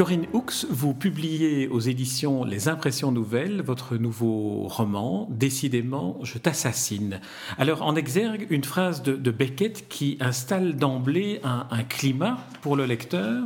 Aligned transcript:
Corinne 0.00 0.28
Hooks, 0.32 0.64
vous 0.70 0.94
publiez 0.94 1.68
aux 1.68 1.78
éditions 1.78 2.42
Les 2.42 2.68
Impressions 2.68 3.12
Nouvelles 3.12 3.60
votre 3.60 3.98
nouveau 3.98 4.66
roman, 4.66 5.28
Décidément, 5.30 6.16
je 6.22 6.38
t'assassine. 6.38 7.20
Alors, 7.58 7.82
en 7.82 7.94
exergue, 7.96 8.46
une 8.48 8.64
phrase 8.64 9.02
de, 9.02 9.30
Beckett 9.30 9.90
qui 9.90 10.16
installe 10.20 10.76
d'emblée 10.76 11.42
un, 11.44 11.82
climat 11.82 12.38
pour 12.62 12.76
le 12.76 12.86
lecteur. 12.86 13.44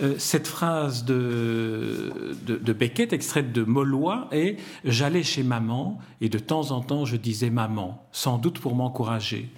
Euh, 0.00 0.14
cette 0.18 0.46
phrase 0.46 1.04
de, 1.04 2.36
de, 2.46 2.72
Beckett, 2.72 3.12
extraite 3.12 3.50
de 3.50 3.64
Molloy, 3.64 4.28
est 4.30 4.56
J'allais 4.84 5.24
chez 5.24 5.42
maman 5.42 5.98
et 6.20 6.28
de 6.28 6.38
temps 6.38 6.70
en 6.70 6.80
temps 6.80 7.06
je 7.06 7.16
disais 7.16 7.50
maman, 7.50 8.06
sans 8.12 8.38
doute 8.38 8.60
pour 8.60 8.76
m'encourager. 8.76 9.50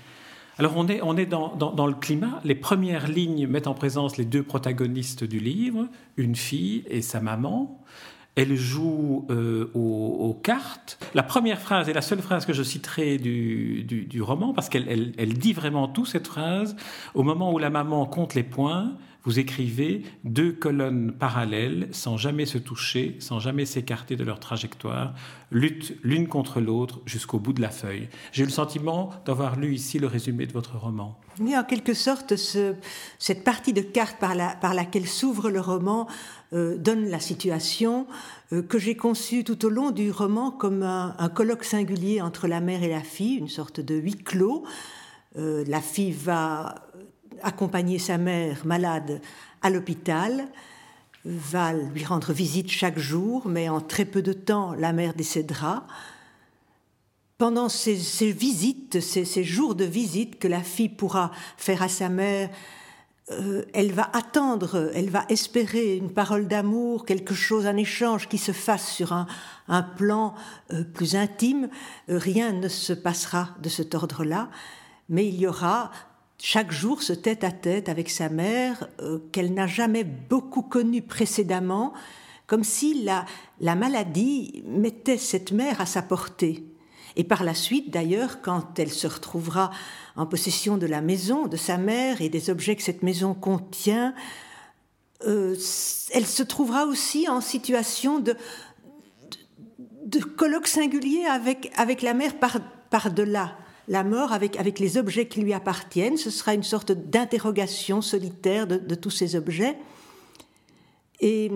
Alors 0.60 0.76
on 0.76 0.88
est, 0.88 1.00
on 1.00 1.16
est 1.16 1.24
dans, 1.24 1.56
dans, 1.56 1.86
le 1.86 1.94
climat. 1.94 2.38
Les 2.44 2.54
premières 2.54 3.08
lignes 3.08 3.46
mettent 3.46 3.66
en 3.66 3.72
présence 3.72 4.18
les 4.18 4.26
deux 4.26 4.42
protagonistes 4.42 5.24
du 5.24 5.38
livre, 5.38 5.88
une 6.18 6.36
fille 6.36 6.84
et 6.90 7.00
sa 7.00 7.18
maman. 7.18 7.82
Elle 8.34 8.56
joue 8.56 9.26
euh, 9.30 9.70
aux, 9.72 10.38
cartes. 10.42 10.98
La 11.14 11.22
première 11.22 11.58
phrase 11.58 11.88
est 11.88 11.94
la 11.94 12.02
seule 12.02 12.20
phrase 12.20 12.44
que 12.44 12.52
je 12.52 12.62
citerai 12.62 13.16
du, 13.16 13.84
du, 13.84 14.20
roman, 14.20 14.52
parce 14.52 14.68
qu'elle 14.68 15.14
elle, 15.16 15.32
dit 15.32 15.54
vraiment 15.54 15.88
tout, 15.88 16.04
cette 16.04 16.26
phrase. 16.26 16.76
Au 17.14 17.22
moment 17.22 17.54
où 17.54 17.58
la 17.58 17.70
maman 17.70 18.04
compte 18.04 18.34
les 18.34 18.42
points, 18.42 18.98
vous 19.24 19.38
écrivez 19.38 20.02
deux 20.24 20.52
colonnes 20.52 21.12
parallèles, 21.12 21.88
sans 21.92 22.16
jamais 22.16 22.46
se 22.46 22.58
toucher, 22.58 23.16
sans 23.18 23.38
jamais 23.38 23.66
s'écarter 23.66 24.16
de 24.16 24.24
leur 24.24 24.40
trajectoire, 24.40 25.14
luttent 25.50 25.94
l'une 26.02 26.28
contre 26.28 26.60
l'autre 26.60 27.00
jusqu'au 27.04 27.38
bout 27.38 27.52
de 27.52 27.60
la 27.60 27.70
feuille. 27.70 28.08
J'ai 28.32 28.44
eu 28.44 28.46
le 28.46 28.52
sentiment 28.52 29.10
d'avoir 29.26 29.58
lu 29.58 29.74
ici 29.74 29.98
le 29.98 30.06
résumé 30.06 30.46
de 30.46 30.52
votre 30.52 30.76
roman. 30.76 31.18
Oui, 31.38 31.56
en 31.56 31.64
quelque 31.64 31.94
sorte, 31.94 32.34
cette 32.36 33.44
partie 33.44 33.72
de 33.72 33.82
cartes 33.82 34.18
par, 34.18 34.74
laquelle 34.74 35.06
s'ouvre 35.06 35.50
le 35.50 35.60
roman 35.60 36.06
euh, 36.52 36.76
donne 36.76 37.08
la 37.08 37.20
situation 37.20 38.06
euh, 38.52 38.62
que 38.62 38.78
j'ai 38.78 38.96
conçue 38.96 39.44
tout 39.44 39.64
au 39.64 39.68
long 39.68 39.90
du 39.90 40.10
roman 40.10 40.50
comme 40.50 40.82
un, 40.82 41.28
colloque 41.28 41.64
singulier 41.64 42.20
entre 42.20 42.48
la 42.48 42.60
mère 42.60 42.82
et 42.82 42.88
la 42.88 43.02
fille, 43.02 43.36
une 43.36 43.48
sorte 43.48 43.80
de 43.80 43.94
huis 43.94 44.16
clos. 44.16 44.64
Euh, 45.36 45.64
la 45.68 45.80
fille 45.80 46.10
va 46.10 46.89
accompagner 47.42 47.98
sa 47.98 48.18
mère 48.18 48.64
malade 48.64 49.20
à 49.62 49.70
l'hôpital, 49.70 50.48
va 51.24 51.72
lui 51.72 52.04
rendre 52.04 52.32
visite 52.32 52.70
chaque 52.70 52.98
jour, 52.98 53.46
mais 53.46 53.68
en 53.68 53.80
très 53.80 54.04
peu 54.04 54.22
de 54.22 54.32
temps, 54.32 54.74
la 54.74 54.92
mère 54.92 55.14
décédera. 55.14 55.86
Pendant 57.36 57.68
ces, 57.68 57.94
visites, 58.32 59.00
ces, 59.00 59.44
jours 59.44 59.74
de 59.74 59.84
visite 59.84 60.38
que 60.38 60.48
la 60.48 60.62
fille 60.62 60.88
pourra 60.90 61.30
faire 61.56 61.82
à 61.82 61.88
sa 61.88 62.08
mère, 62.08 62.50
euh, 63.30 63.64
elle 63.72 63.92
va 63.92 64.10
attendre, 64.12 64.90
elle 64.94 65.08
va 65.08 65.24
espérer 65.28 65.96
une 65.96 66.12
parole 66.12 66.48
d'amour, 66.48 67.06
quelque 67.06 67.34
chose, 67.34 67.66
un 67.66 67.76
échange 67.76 68.28
qui 68.28 68.38
se 68.38 68.52
fasse 68.52 68.90
sur 68.90 69.12
un, 69.12 69.82
plan 69.96 70.34
euh, 70.72 70.84
plus 70.84 71.14
intime. 71.14 71.68
Euh, 72.08 72.18
rien 72.18 72.52
ne 72.52 72.68
se 72.68 72.92
passera 72.92 73.50
de 73.62 73.68
cet 73.68 73.94
ordre-là, 73.94 74.50
mais 75.08 75.26
il 75.26 75.36
y 75.36 75.46
aura 75.46 75.92
chaque 76.42 76.72
jour 76.72 77.02
ce 77.02 77.12
tête-à-tête 77.12 77.88
avec 77.88 78.08
sa 78.10 78.28
mère 78.28 78.88
euh, 79.00 79.18
qu'elle 79.30 79.52
n'a 79.52 79.66
jamais 79.66 80.04
beaucoup 80.04 80.62
connue 80.62 81.02
précédemment, 81.02 81.92
comme 82.46 82.64
si 82.64 83.04
la, 83.04 83.26
la 83.60 83.74
maladie 83.74 84.64
mettait 84.66 85.18
cette 85.18 85.52
mère 85.52 85.80
à 85.80 85.86
sa 85.86 86.02
portée. 86.02 86.64
Et 87.16 87.24
par 87.24 87.44
la 87.44 87.54
suite, 87.54 87.90
d'ailleurs, 87.90 88.40
quand 88.40 88.78
elle 88.78 88.90
se 88.90 89.06
retrouvera 89.06 89.70
en 90.16 90.26
possession 90.26 90.78
de 90.78 90.86
la 90.86 91.00
maison 91.00 91.46
de 91.46 91.56
sa 91.56 91.76
mère 91.76 92.22
et 92.22 92.28
des 92.28 92.50
objets 92.50 92.76
que 92.76 92.82
cette 92.82 93.02
maison 93.02 93.34
contient, 93.34 94.14
euh, 95.26 95.54
elle 96.12 96.26
se 96.26 96.42
trouvera 96.42 96.86
aussi 96.86 97.28
en 97.28 97.42
situation 97.42 98.20
de, 98.20 98.34
de, 100.06 100.20
colloque 100.20 100.68
singulier 100.68 101.26
avec, 101.26 101.70
avec 101.76 102.00
la 102.00 102.14
mère 102.14 102.38
par, 102.38 102.58
par-delà 102.88 103.56
la 103.90 104.04
mort 104.04 104.32
avec, 104.32 104.78
les 104.78 104.96
objets 104.96 105.26
qui 105.26 105.40
lui 105.40 105.52
appartiennent. 105.52 106.16
Ce 106.16 106.30
sera 106.30 106.54
une 106.54 106.62
sorte 106.62 106.92
d'interrogation 106.92 108.00
solitaire 108.00 108.68
de, 108.68 108.94
tous 108.94 109.10
ces 109.10 109.34
objets. 109.34 109.76
Et 111.20 111.50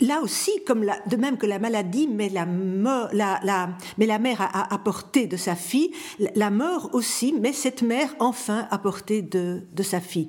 là 0.00 0.20
aussi, 0.20 0.50
comme 0.66 0.84
de 1.06 1.16
même 1.16 1.38
que 1.38 1.46
la 1.46 1.60
maladie 1.60 2.08
met 2.08 2.28
la, 2.28 2.46
la, 3.12 3.70
la 3.96 4.18
mère 4.18 4.40
à, 4.40 4.78
portée 4.78 5.28
de 5.28 5.36
sa 5.36 5.54
fille, 5.54 5.92
la 6.34 6.50
mort 6.50 6.90
aussi 6.92 7.32
met 7.32 7.52
cette 7.52 7.82
mère 7.82 8.14
enfin 8.18 8.66
à 8.72 8.78
portée 8.78 9.22
de 9.22 9.82
sa 9.82 10.00
fille. 10.00 10.28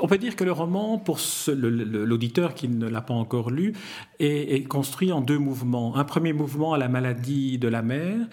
On 0.00 0.08
peut 0.08 0.18
dire 0.18 0.34
que 0.34 0.44
le 0.44 0.52
roman, 0.52 0.98
pour 0.98 1.18
l'auditeur 1.46 2.54
qui 2.54 2.68
ne 2.68 2.88
l'a 2.88 3.00
pas 3.00 3.14
encore 3.14 3.50
lu, 3.50 3.74
est, 4.18 4.54
est, 4.54 4.64
construit 4.64 5.12
en 5.12 5.20
deux 5.20 5.38
mouvements. 5.38 5.96
Un 5.96 6.04
premier 6.04 6.32
mouvement 6.32 6.72
à 6.74 6.78
la 6.78 6.88
maladie 6.88 7.58
de 7.58 7.68
la 7.68 7.82
mère, 7.82 8.26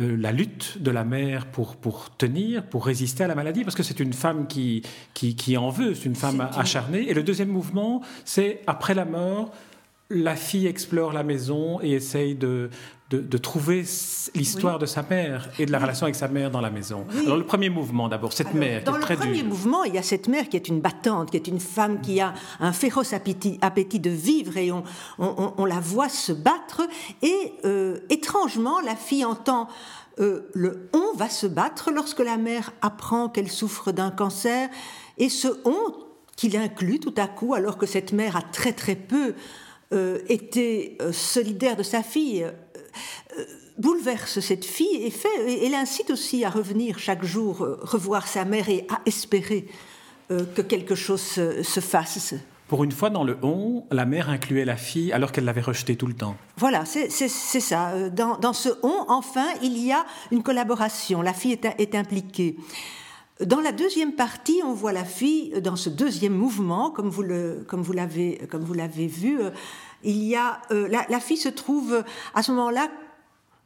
euh, 0.00 0.16
la 0.16 0.32
lutte 0.32 0.82
de 0.82 0.90
la 0.90 1.04
mère 1.04 1.46
pour, 1.46 1.76
pour 1.76 2.16
tenir, 2.16 2.64
pour 2.64 2.86
résister 2.86 3.24
à 3.24 3.28
la 3.28 3.34
maladie, 3.34 3.64
parce 3.64 3.76
que 3.76 3.82
c'est 3.82 4.00
une 4.00 4.12
femme 4.12 4.46
qui, 4.48 4.82
qui, 5.14 5.36
qui 5.36 5.56
en 5.56 5.70
veut, 5.70 5.94
c'est 5.94 6.06
une 6.06 6.16
femme 6.16 6.48
acharnée. 6.56 7.08
Et 7.08 7.14
le 7.14 7.22
deuxième 7.22 7.48
mouvement, 7.48 8.02
c'est 8.24 8.60
après 8.66 8.94
la 8.94 9.04
mort, 9.04 9.52
la 10.10 10.36
fille 10.36 10.66
explore 10.66 11.12
la 11.12 11.22
maison 11.22 11.80
et 11.82 11.92
essaye 11.92 12.34
de, 12.34 12.70
de, 13.10 13.38
trouver 13.38 13.84
l'histoire 14.34 14.78
de 14.78 14.84
sa 14.84 15.02
mère 15.02 15.48
et 15.58 15.64
de 15.64 15.72
la 15.72 15.78
relation 15.78 16.04
avec 16.04 16.14
sa 16.14 16.28
mère 16.28 16.50
dans 16.50 16.60
la 16.60 16.68
maison. 16.68 17.06
Alors 17.24 17.38
le 17.38 17.44
premier 17.44 17.70
mouvement 17.70 18.06
d'abord, 18.08 18.34
cette 18.34 18.52
mère 18.52 18.84
qui 18.84 18.90
est 18.90 19.00
très 19.00 19.16
Dans 19.16 19.24
le 19.24 19.30
premier 19.30 19.42
mouvement, 19.42 19.84
il 19.84 19.94
y 19.94 19.98
a 19.98 20.02
cette 20.02 20.28
mère 20.28 20.48
qui 20.48 20.56
est 20.56 20.68
une 20.68 20.80
battante, 20.80 21.30
qui 21.30 21.38
est 21.38 21.48
une 21.48 21.60
femme 21.60 22.02
qui 22.02 22.20
a 22.20 22.34
un 22.60 22.72
féroce 22.72 23.14
appétit, 23.14 23.58
appétit 23.62 23.98
de 23.98 24.10
vivre 24.10 24.58
et 24.58 24.70
on, 24.70 24.84
on, 25.18 25.64
la 25.64 25.80
voit 25.80 26.10
se 26.10 26.32
battre. 26.32 26.82
Et 27.22 27.54
euh, 27.64 28.00
étrangement, 28.10 28.80
la 28.80 28.94
fille 28.94 29.24
entend 29.24 29.68
euh, 30.20 30.50
le 30.52 30.90
on 30.92 31.16
va 31.16 31.30
se 31.30 31.46
battre 31.46 31.90
lorsque 31.90 32.20
la 32.20 32.36
mère 32.36 32.72
apprend 32.82 33.30
qu'elle 33.30 33.50
souffre 33.50 33.90
d'un 33.90 34.10
cancer. 34.10 34.68
Et 35.16 35.30
ce 35.30 35.48
on 35.64 35.94
qu'il 36.36 36.56
inclut 36.56 37.00
tout 37.00 37.14
à 37.16 37.26
coup, 37.26 37.54
alors 37.54 37.78
que 37.78 37.86
cette 37.86 38.12
mère 38.12 38.36
a 38.36 38.42
très 38.42 38.72
très 38.72 38.94
peu 38.94 39.34
euh, 39.92 40.18
euh, 40.30 41.12
solidaire 41.12 41.74
de 41.74 41.82
sa 41.82 42.02
fille, 42.02 42.46
bouleverse 43.78 44.40
cette 44.40 44.64
fille 44.64 45.02
et, 45.02 45.10
fait, 45.10 45.28
et, 45.46 45.68
l'incite 45.68 46.10
aussi 46.10 46.44
à 46.44 46.50
revenir 46.50 46.98
chaque 46.98 47.24
jour, 47.24 47.66
revoir 47.82 48.26
sa 48.26 48.44
mère 48.44 48.68
et 48.68 48.86
à 48.90 49.00
espérer 49.06 49.66
que 50.28 50.60
quelque 50.60 50.94
chose 50.94 51.22
se, 51.22 51.80
fasse. 51.80 52.34
Pour 52.66 52.84
une 52.84 52.92
fois, 52.92 53.08
dans 53.08 53.24
le 53.24 53.38
on, 53.42 53.84
la 53.90 54.04
mère 54.04 54.28
incluait 54.28 54.66
la 54.66 54.76
fille 54.76 55.10
alors 55.12 55.32
qu'elle 55.32 55.46
l'avait 55.46 55.62
rejetée 55.62 55.96
tout 55.96 56.06
le 56.06 56.12
temps. 56.12 56.36
Voilà, 56.58 56.84
c'est 56.84 57.08
ça. 57.30 58.10
Dans, 58.10 58.36
dans, 58.36 58.52
ce 58.52 58.68
on, 58.82 59.06
enfin, 59.08 59.46
il 59.62 59.78
y 59.78 59.90
a 59.90 60.04
une 60.30 60.42
collaboration. 60.42 61.22
La 61.22 61.32
fille 61.32 61.52
est, 61.52 61.66
est 61.78 61.94
impliquée. 61.94 62.56
Dans 63.44 63.60
la 63.60 63.70
deuxième 63.70 64.14
partie, 64.14 64.60
on 64.64 64.72
voit 64.72 64.92
la 64.92 65.04
fille 65.04 65.60
dans 65.62 65.76
ce 65.76 65.88
deuxième 65.88 66.34
mouvement, 66.34 66.90
comme 66.90 67.08
vous 67.08 67.22
l'avez 67.22 69.06
vu. 69.06 69.38
Euh, 70.04 70.08
il 70.08 70.24
y 70.24 70.36
a 70.36 70.60
euh, 70.70 70.88
la, 70.88 71.20
fille 71.20 71.36
se 71.36 71.48
trouve 71.48 72.04
à 72.34 72.42
ce 72.42 72.52
moment-là 72.52 72.88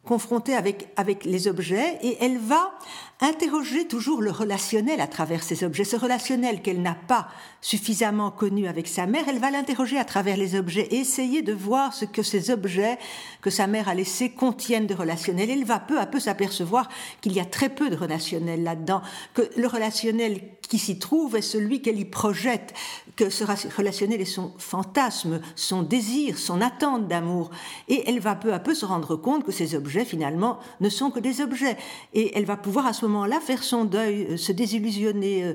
confrontée 0.04 0.56
avec, 0.56 0.88
avec 0.96 1.24
les 1.24 1.46
objets 1.46 1.98
et 2.02 2.16
elle 2.20 2.38
va 2.38 2.72
interroger 3.20 3.86
toujours 3.86 4.20
le 4.20 4.32
relationnel 4.32 5.00
à 5.00 5.06
travers 5.06 5.44
ces 5.44 5.62
objets. 5.62 5.84
Ce 5.84 5.94
relationnel 5.94 6.60
qu'elle 6.60 6.82
n'a 6.82 6.96
pas 6.96 7.28
suffisamment 7.60 8.32
connu 8.32 8.66
avec 8.66 8.88
sa 8.88 9.06
mère, 9.06 9.24
elle 9.28 9.38
va 9.38 9.52
l'interroger 9.52 9.98
à 9.98 10.04
travers 10.04 10.36
les 10.36 10.56
objets 10.56 10.88
et 10.90 10.96
essayer 10.96 11.42
de 11.42 11.52
voir 11.52 11.94
ce 11.94 12.04
que 12.04 12.24
ces 12.24 12.50
objets 12.50 12.98
que 13.42 13.50
sa 13.50 13.68
mère 13.68 13.88
a 13.88 13.94
laissés 13.94 14.30
contiennent 14.30 14.88
de 14.88 14.94
relationnel. 14.94 15.50
Elle 15.50 15.64
va 15.64 15.78
peu 15.78 16.00
à 16.00 16.06
peu 16.06 16.18
s'apercevoir 16.18 16.88
qu'il 17.20 17.32
y 17.32 17.40
a 17.40 17.44
très 17.44 17.68
peu 17.68 17.88
de 17.88 17.96
relationnel 17.96 18.64
là-dedans, 18.64 19.02
que 19.34 19.42
le 19.56 19.68
relationnel 19.68 20.40
qui 20.72 20.78
s'y 20.78 20.98
trouve 20.98 21.36
est 21.36 21.42
celui 21.42 21.82
qu'elle 21.82 22.00
y 22.00 22.06
projette, 22.06 22.72
que 23.14 23.28
ce 23.28 23.44
relationnel 23.76 24.22
est 24.22 24.24
son 24.24 24.54
fantasme, 24.56 25.42
son 25.54 25.82
désir, 25.82 26.38
son 26.38 26.62
attente 26.62 27.08
d'amour. 27.08 27.50
Et 27.88 28.08
elle 28.08 28.20
va 28.20 28.36
peu 28.36 28.54
à 28.54 28.58
peu 28.58 28.74
se 28.74 28.86
rendre 28.86 29.14
compte 29.16 29.44
que 29.44 29.52
ces 29.52 29.74
objets, 29.74 30.06
finalement, 30.06 30.60
ne 30.80 30.88
sont 30.88 31.10
que 31.10 31.20
des 31.20 31.42
objets. 31.42 31.76
Et 32.14 32.32
elle 32.38 32.46
va 32.46 32.56
pouvoir 32.56 32.86
à 32.86 32.94
ce 32.94 33.04
moment-là 33.04 33.38
faire 33.40 33.62
son 33.62 33.84
deuil, 33.84 34.28
euh, 34.30 34.36
se 34.38 34.50
désillusionner, 34.50 35.44
euh, 35.44 35.54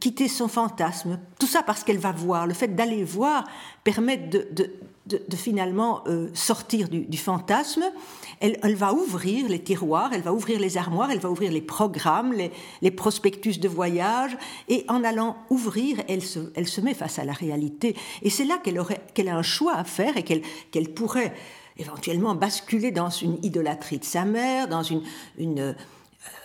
quitter 0.00 0.28
son 0.28 0.48
fantasme. 0.48 1.18
Tout 1.38 1.46
ça 1.46 1.62
parce 1.62 1.84
qu'elle 1.84 1.98
va 1.98 2.12
voir. 2.12 2.46
Le 2.46 2.54
fait 2.54 2.74
d'aller 2.74 3.04
voir 3.04 3.44
permet 3.84 4.16
de, 4.16 4.72
finalement 5.36 6.02
euh, 6.06 6.28
sortir 6.34 6.88
du, 6.88 7.16
fantasme. 7.16 7.84
Elle, 8.40 8.74
va 8.74 8.92
ouvrir 8.92 9.48
les 9.48 9.62
tiroirs, 9.62 10.10
elle 10.12 10.22
va 10.22 10.32
ouvrir 10.32 10.58
les 10.58 10.76
armoires, 10.76 11.10
elle 11.10 11.18
va 11.18 11.30
ouvrir 11.30 11.50
les 11.52 11.62
programmes, 11.62 12.34
les, 12.80 12.90
prospectus 12.90 13.58
de 13.58 13.68
voyage, 13.68 14.36
et 14.68 14.84
en 14.88 15.04
allant 15.04 15.36
ouvrir, 15.50 15.98
elle 16.08 16.22
se, 16.22 16.80
met 16.80 16.94
face 16.94 17.18
à 17.18 17.24
la 17.24 17.32
réalité. 17.32 17.96
Et 18.22 18.30
c'est 18.30 18.44
là 18.44 18.58
qu'elle 18.58 19.28
a 19.28 19.36
un 19.36 19.42
choix 19.42 19.74
à 19.76 19.84
faire 19.84 20.16
et 20.16 20.22
qu'elle, 20.22 20.94
pourrait 20.94 21.34
éventuellement 21.78 22.34
basculer 22.34 22.90
dans 22.90 23.10
une 23.10 23.38
idolâtrie 23.42 23.98
de 23.98 24.04
sa 24.04 24.24
mère, 24.24 24.68
dans 24.68 24.82
une, 24.82 25.02
une 25.38 25.74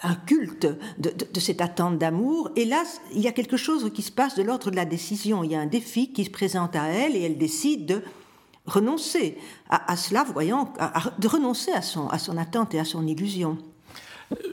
un 0.03 0.15
culte 0.15 0.67
de, 0.97 1.11
de, 1.11 1.39
cette 1.39 1.61
attente 1.61 1.97
d'amour. 1.97 2.49
Et 2.55 2.65
là, 2.65 2.83
il 3.13 3.21
y 3.21 3.27
a 3.27 3.31
quelque 3.31 3.57
chose 3.57 3.91
qui 3.93 4.01
se 4.01 4.11
passe 4.11 4.35
de 4.35 4.43
l'ordre 4.43 4.71
de 4.71 4.75
la 4.75 4.85
décision. 4.85 5.43
Il 5.43 5.51
y 5.51 5.55
a 5.55 5.59
un 5.59 5.67
défi 5.67 6.11
qui 6.11 6.25
se 6.25 6.29
présente 6.29 6.75
à 6.75 6.87
elle 6.87 7.15
et 7.15 7.21
elle 7.21 7.37
décide 7.37 7.85
de 7.85 8.03
renoncer 8.69 9.37
à, 9.69 9.97
cela, 9.97 10.23
voyant, 10.23 10.73
de 11.17 11.27
renoncer 11.27 11.71
à 11.71 11.81
son, 11.81 12.07
à 12.07 12.19
son 12.19 12.37
attente 12.37 12.73
et 12.73 12.79
à 12.79 12.85
son 12.85 13.05
illusion. 13.07 13.57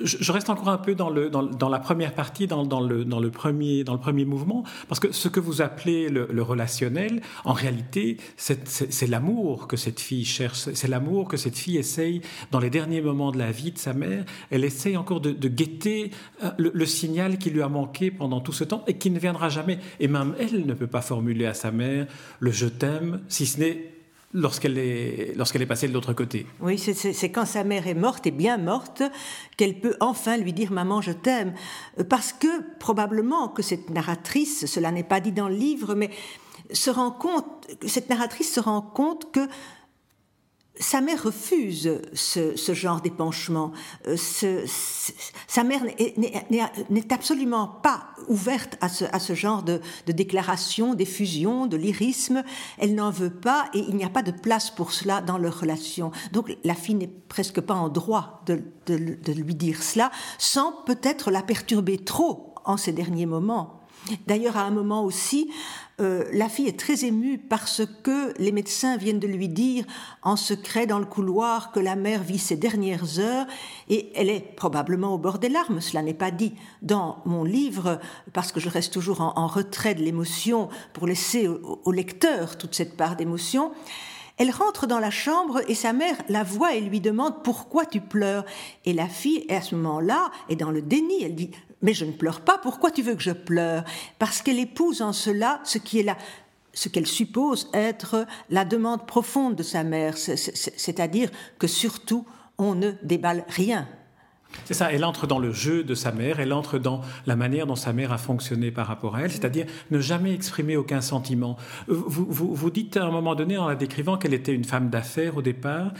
Je 0.03 0.33
reste 0.33 0.49
encore 0.49 0.71
un 0.71 0.79
peu 0.79 0.95
dans, 0.95 1.11
le, 1.11 1.29
dans, 1.29 1.69
la 1.69 1.79
première 1.79 2.15
partie, 2.15 2.47
dans, 2.47 2.81
le, 2.81 3.05
le 3.05 3.31
premier, 3.31 3.85
dans 3.85 3.93
le 3.93 4.01
premier 4.01 4.25
mouvement, 4.25 4.65
parce 4.89 5.01
que 5.01 5.13
ce 5.13 5.29
que 5.29 5.39
vous 5.39 5.61
appelez 5.61 6.09
le, 6.09 6.43
relationnel, 6.43 7.21
en 7.45 7.53
réalité, 7.53 8.17
c'est 8.37 9.07
l'amour 9.07 9.69
que 9.69 9.77
cette 9.77 10.01
fille 10.01 10.25
cherche, 10.25 10.71
c'est 10.73 10.89
l'amour 10.89 11.29
que 11.29 11.37
cette 11.37 11.59
fille 11.59 11.77
essaye, 11.77 12.23
dans 12.53 12.59
les 12.59 12.71
derniers 12.71 13.03
moments 13.03 13.33
de 13.33 13.39
la 13.39 13.51
vie 13.51 13.73
de 13.73 13.79
sa 13.79 13.93
mère, 13.93 14.25
elle 14.51 14.65
essaye 14.65 14.97
encore 14.97 15.21
de, 15.21 15.49
guetter 15.49 16.11
euh, 16.43 16.51
le, 16.57 16.87
signal 16.87 17.39
qui 17.39 17.51
lui 17.51 17.62
a 17.62 17.69
manqué 17.69 18.11
pendant 18.11 18.41
tout 18.41 18.53
ce 18.53 18.65
temps 18.65 18.85
et 18.87 18.97
qui 18.97 19.11
ne 19.11 19.19
viendra 19.19 19.49
jamais. 19.49 19.79
Et 20.01 20.09
même 20.09 20.35
elle 20.39 20.67
ne 20.67 20.75
peut 20.75 20.87
pas 20.87 21.01
formuler 21.01 21.47
à 21.47 21.55
sa 21.55 21.71
mère 21.71 22.07
le 22.41 22.51
je 22.51 22.67
t'aime, 22.67 23.21
si 23.29 23.47
ce 23.47 23.61
n'est 23.61 23.96
lorsqu'elle 24.37 24.79
est, 24.79 25.35
est 25.35 25.67
passée 25.67 25.88
de 25.88 25.94
l'autre 25.94 26.12
côté. 26.12 26.47
Oui, 26.61 26.79
c'est 26.79 27.31
quand 27.33 27.47
sa 27.47 27.65
mère 27.65 27.87
est 27.87 27.94
morte 27.94 28.27
et 28.27 28.31
bien 28.31 28.59
morte 28.59 29.03
qu'elle 29.56 29.81
peut 29.81 29.97
enfin 30.00 30.37
lui 30.37 30.53
dire 30.53 30.71
Maman, 30.73 31.00
je 31.00 31.12
t'aime. 31.12 31.55
Parce 32.09 32.33
que 32.33 32.77
probablement 32.79 33.49
que 33.49 33.62
cette 33.62 33.91
narratrice, 33.91 34.67
cela 34.67 34.93
n'est 34.93 35.05
pas 35.05 35.21
dit 35.21 35.33
dans 35.33 35.49
le 35.49 35.55
livre, 35.56 35.94
mais 35.94 36.11
se 36.71 36.91
rend 36.91 37.11
compte, 37.11 37.47
cette 37.87 38.11
narratrice 38.11 38.53
se 38.53 38.61
rend 38.61 38.83
compte 38.83 39.33
que 39.33 39.49
sa 40.78 41.00
mère 41.00 41.23
refuse 41.23 42.00
ce, 42.12 42.75
genre 42.75 43.00
d'épanchement. 43.00 43.73
Euh, 44.06 44.17
sa 45.46 45.64
mère 45.64 45.82
n'est 45.84 47.12
absolument 47.12 47.67
pas 47.67 48.08
ouverte 48.28 48.76
à 48.81 48.88
ce, 48.88 49.34
genre 49.34 49.62
de, 49.62 49.81
déclaration, 50.06 50.94
d'effusion, 50.94 51.67
de 51.67 51.76
lyrisme. 51.76 52.43
Elle 52.78 52.94
n'en 52.94 53.11
veut 53.11 53.31
pas 53.31 53.69
et 53.75 53.78
il 53.78 53.96
n'y 53.96 54.05
a 54.05 54.11
pas 54.11 54.23
de 54.23 54.32
place 54.32 54.70
pour 54.70 54.93
cela 54.93 55.20
dans 55.20 55.38
leur 55.38 55.61
relation. 55.61 56.11
Donc 56.32 56.56
la 56.64 56.75
fille 56.75 56.94
n'est 56.94 57.11
presque 57.28 57.61
pas 57.61 57.75
en 57.75 57.88
droit 57.88 58.43
de, 58.46 58.62
de 58.87 59.32
lui 59.32 59.55
dire 59.55 59.82
cela 59.82 60.11
sans 60.38 60.73
peut-être 60.84 61.31
la 61.31 61.43
perturber 61.43 61.99
trop 61.99 62.55
en 62.64 62.76
ces 62.76 62.93
derniers 62.93 63.26
moments. 63.26 63.86
D'ailleurs, 64.27 64.57
à 64.57 64.63
un 64.63 64.71
moment 64.71 65.05
aussi, 65.05 65.51
euh, 66.01 66.25
la 66.33 66.49
fille 66.49 66.69
est 66.69 66.79
très 66.79 67.05
émue 67.05 67.39
parce 67.39 67.83
que 68.03 68.35
les 68.39 68.53
médecins 68.53 68.99
viennent 68.99 69.19
de 69.19 69.27
lui 69.27 69.49
dire 69.49 69.85
en 70.23 70.37
secret 70.37 70.87
dans 70.87 70.99
le 70.99 71.07
couloir 71.07 71.73
que 71.73 71.81
la 71.81 71.97
mère 71.97 72.23
vit 72.23 72.39
ses 72.39 72.57
dernières 72.57 73.19
heures 73.19 73.47
et 73.89 74.13
elle 74.15 74.29
est 74.29 74.55
probablement 74.57 75.15
au 75.15 75.19
bord 75.19 75.39
des 75.39 75.49
larmes. 75.49 75.81
Cela 75.81 76.03
n'est 76.03 76.15
pas 76.15 76.31
dit 76.31 76.55
dans 76.83 77.23
mon 77.25 77.45
livre 77.45 77.99
parce 78.35 78.53
que 78.53 78.61
je 78.61 78.69
reste 78.69 78.93
toujours 78.93 79.23
en, 79.23 79.47
retrait 79.47 79.95
de 79.95 80.03
l'émotion 80.03 80.69
pour 80.93 81.07
laisser 81.07 81.49
au, 81.49 81.93
lecteur 81.93 82.59
toute 82.59 82.75
cette 82.75 82.97
part 82.97 83.17
d'émotion. 83.17 83.73
Elle 84.38 84.50
rentre 84.50 84.87
dans 84.87 84.99
la 84.99 85.11
chambre 85.11 85.62
et 85.69 85.75
sa 85.75 85.93
mère 85.93 86.17
la 86.29 86.43
voit 86.43 86.75
et 86.75 86.81
lui 86.81 87.00
demande 87.00 87.43
pourquoi 87.43 87.87
tu 87.87 88.00
pleures? 88.00 88.44
Et 88.85 88.93
la 88.93 89.09
fille, 89.09 89.47
à 89.49 89.62
ce 89.62 89.75
moment-là, 89.75 90.31
est 90.49 90.56
dans 90.56 90.71
le 90.71 90.83
déni. 90.83 91.23
Elle 91.23 91.35
dit 91.35 91.50
mais 91.83 91.94
je 91.94 92.05
ne 92.05 92.12
pleure 92.12 92.41
pas, 92.41 92.59
pourquoi 92.59 92.91
tu 92.91 93.03
veux 93.03 93.15
que 93.15 93.23
je 93.23 93.33
pleure? 93.33 93.85
Parce 94.19 94.43
qu'elle 94.43 94.59
épouse 94.59 95.03
en 95.03 95.12
cela 95.12 95.61
ce 95.65 95.79
qui 95.79 96.00
est 96.00 96.03
là 96.03 96.17
ce 96.77 96.91
qu'elle 96.91 97.06
suppose 97.06 97.71
être 97.73 98.27
la 98.50 98.67
demande 98.67 99.06
profonde 99.06 99.56
de 99.56 99.62
sa 99.62 99.83
mère, 99.83 100.19
c'est-à-dire 100.19 101.31
que 101.59 101.67
surtout 101.67 102.27
on 102.59 102.75
ne 102.75 102.93
déballe 103.03 103.44
rien. 103.49 103.88
C'est 104.64 104.75
ça, 104.75 104.93
elle 104.93 105.05
entre 105.05 105.26
dans 105.26 105.38
le 105.38 105.53
jeu 105.53 105.85
de 105.85 105.94
sa 105.94 106.12
mère, 106.12 106.41
elle 106.41 106.53
entre 106.53 106.79
dans 106.79 107.03
la 107.26 107.37
manière 107.37 107.67
dont 107.67 107.76
sa 107.76 107.93
mère 107.93 108.12
a 108.12 108.19
fonctionné 108.19 108.70
par 108.70 108.87
rapport 108.87 109.17
à 109.17 109.23
elle, 109.23 109.31
c'est-à-dire 109.31 109.67
ne 109.91 110.00
jamais 110.00 110.32
exprimer 110.32 110.76
aucun 110.76 111.00
sentiment. 111.00 111.56
Vous, 111.88 112.26
vous, 112.29 112.55
vous, 112.55 112.70
dites 112.70 112.97
à 112.97 113.05
un 113.05 113.11
moment 113.11 113.35
donné, 113.35 113.58
en 113.58 113.69
la 113.69 113.76
décrivant, 113.76 114.17
qu'elle 114.17 114.35
était 114.35 114.55
une 114.55 114.64
femme 114.64 114.91
d'affaires 114.91 115.37
au 115.37 115.43
départ, 115.43 115.93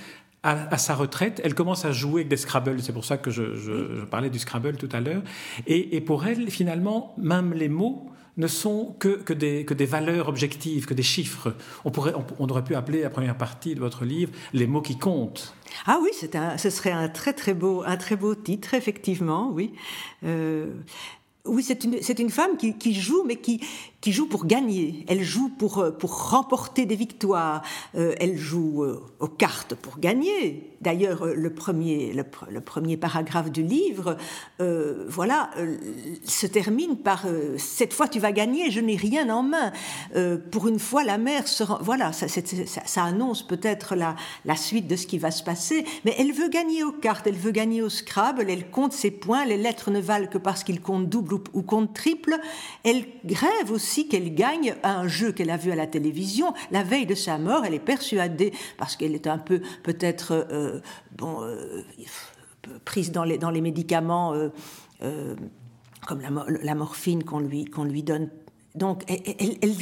à, 0.47 0.79
sa 0.79 0.95
retraite, 0.95 1.41
elle 1.43 1.55
commence 1.55 1.85
à 1.85 1.93
jouer 1.93 2.21
avec 2.21 2.29
des 2.29 2.37
Scrabble. 2.37 2.81
C'est 2.81 2.93
pour 2.93 3.05
ça 3.05 3.19
que 3.19 3.31
je, 3.31 4.05
parlais 4.05 4.31
du 4.31 4.39
Scrabble 4.39 4.77
tout 4.77 4.89
à 4.93 5.01
l'heure. 5.01 5.23
Et, 5.67 6.01
pour 6.01 6.25
elle, 6.27 6.51
finalement, 6.51 7.15
même 7.19 7.53
les 7.53 7.69
mots 7.69 8.11
ne 8.37 8.47
sont 8.47 8.95
que, 8.99 9.33
des, 9.33 9.65
valeurs 9.87 10.29
objectives, 10.29 10.87
que 10.87 10.95
des 10.95 11.03
chiffres. 11.03 11.55
On, 11.85 12.49
aurait 12.49 12.65
pu 12.65 12.75
appeler 12.75 13.03
la 13.03 13.11
première 13.11 13.37
partie 13.37 13.75
de 13.75 13.81
votre 13.81 14.05
livre 14.05 14.33
les 14.53 14.67
mots 14.67 14.83
qui 14.83 14.99
comptent. 14.99 15.55
Ah 15.87 15.99
oui, 16.03 16.11
un, 16.35 16.59
ce 16.59 16.71
serait 16.71 16.93
un 16.93 17.09
très 17.09 17.33
très 17.33 17.55
beau, 17.55 17.83
un 17.85 17.97
très 17.97 18.17
beau 18.17 18.35
titre, 18.35 18.75
effectivement, 18.75 19.51
oui. 19.53 19.73
Euh, 20.25 20.67
oui, 21.47 21.63
c'est 21.63 21.85
une, 21.85 21.95
une, 22.19 22.31
femme 22.31 22.57
qui, 22.57 22.95
joue, 22.95 23.23
mais 23.25 23.37
qui, 23.37 23.61
qui 24.01 24.13
joue 24.13 24.27
pour 24.27 24.47
gagner. 24.47 25.05
Elle 25.09 25.23
joue 25.23 25.49
pour, 25.49 25.79
euh, 25.79 25.91
pour 25.91 26.31
remporter 26.31 26.87
des 26.87 26.97
victoires. 26.97 27.63
Euh, 27.95 28.15
elle 28.21 28.37
joue 28.37 28.85
euh, 28.85 29.03
aux 29.21 29.29
cartes 29.29 29.75
pour 29.75 29.99
gagner. 29.99 30.71
D'ailleurs, 30.81 31.27
le 31.27 31.55
premier, 31.55 32.13
le, 32.13 32.61
premier 32.61 32.97
paragraphe 32.97 33.51
du 33.51 33.63
livre, 33.63 34.19
voilà, 35.09 35.51
se 36.25 36.47
termine 36.47 36.97
par 36.97 37.25
cette 37.57 37.95
fois 37.95 38.07
tu 38.09 38.21
vas 38.21 38.31
gagner, 38.31 38.71
je 38.71 38.81
n'ai 38.81 38.95
rien 38.95 39.31
en 39.31 39.43
main. 39.43 39.73
pour 40.53 40.69
une 40.69 40.79
fois, 40.79 41.03
la 41.03 41.17
mère 41.17 41.49
se 41.49 41.65
rend, 41.65 41.79
voilà, 41.81 42.13
ça, 42.13 42.27
ça, 42.29 43.03
annonce 43.03 43.43
peut-être 43.43 43.97
la, 43.97 44.17
la 44.45 44.55
suite 44.55 44.87
de 44.87 44.97
ce 44.97 45.07
qui 45.07 45.19
va 45.19 45.31
se 45.31 45.43
passer. 45.43 45.85
Mais 46.05 46.15
elle 46.19 46.33
veut 46.33 46.51
gagner 46.51 46.85
aux 46.85 46.93
cartes, 46.93 47.27
elle 47.27 47.37
veut 47.37 47.53
gagner 47.53 47.83
au 47.83 47.89
Scrabble. 47.89 48.49
Elle 48.49 48.71
compte 48.71 48.93
ses 48.93 49.11
points. 49.11 49.47
Les 49.47 49.57
lettres 49.57 49.91
ne 49.91 49.99
valent 49.99 50.29
que 50.29 50.39
parce 50.39 50.63
qu'ils 50.63 50.83
comptent 50.83 51.09
double 51.09 51.35
ou, 51.35 51.43
ou 51.55 51.63
comptent 51.63 51.95
triple. 51.95 52.37
Elle 52.85 53.07
rêve 53.25 53.73
aussi 53.73 53.96
qu'elle 54.05 54.35
gagne 54.35 54.75
un 54.83 55.09
jeu 55.09 55.33
qu'elle 55.33 55.51
a 55.51 55.57
vu 55.57 55.73
à 55.73 55.75
la 55.75 55.87
télévision. 55.87 56.53
La 56.71 56.83
veille 56.83 57.07
de 57.07 57.15
sa 57.15 57.39
mort, 57.39 57.65
elle 57.65 57.75
est 57.75 57.79
persuadée, 57.79 58.53
parce 58.79 58.97
qu'elle 58.97 59.15
est 59.15 59.27
un 59.27 59.39
peu 59.39 59.61
peut-être 59.83 60.33
euh, 60.33 60.81
bon, 61.17 61.43
euh, 61.43 61.83
prise 62.85 63.11
dans 63.13 63.25
les, 63.25 63.39
dans 63.39 63.51
les 63.51 63.61
médicaments 63.61 64.35
euh, 64.35 65.35
comme 66.07 66.21
la, 66.21 66.75
morphine 66.75 67.25
qu'on 67.25 67.41
lui, 67.41 67.65
qu'on 67.65 67.85
lui 67.85 68.03
donne 68.03 68.29
donc, 68.75 69.05
elle, 69.09 69.23
elle, 69.63 69.73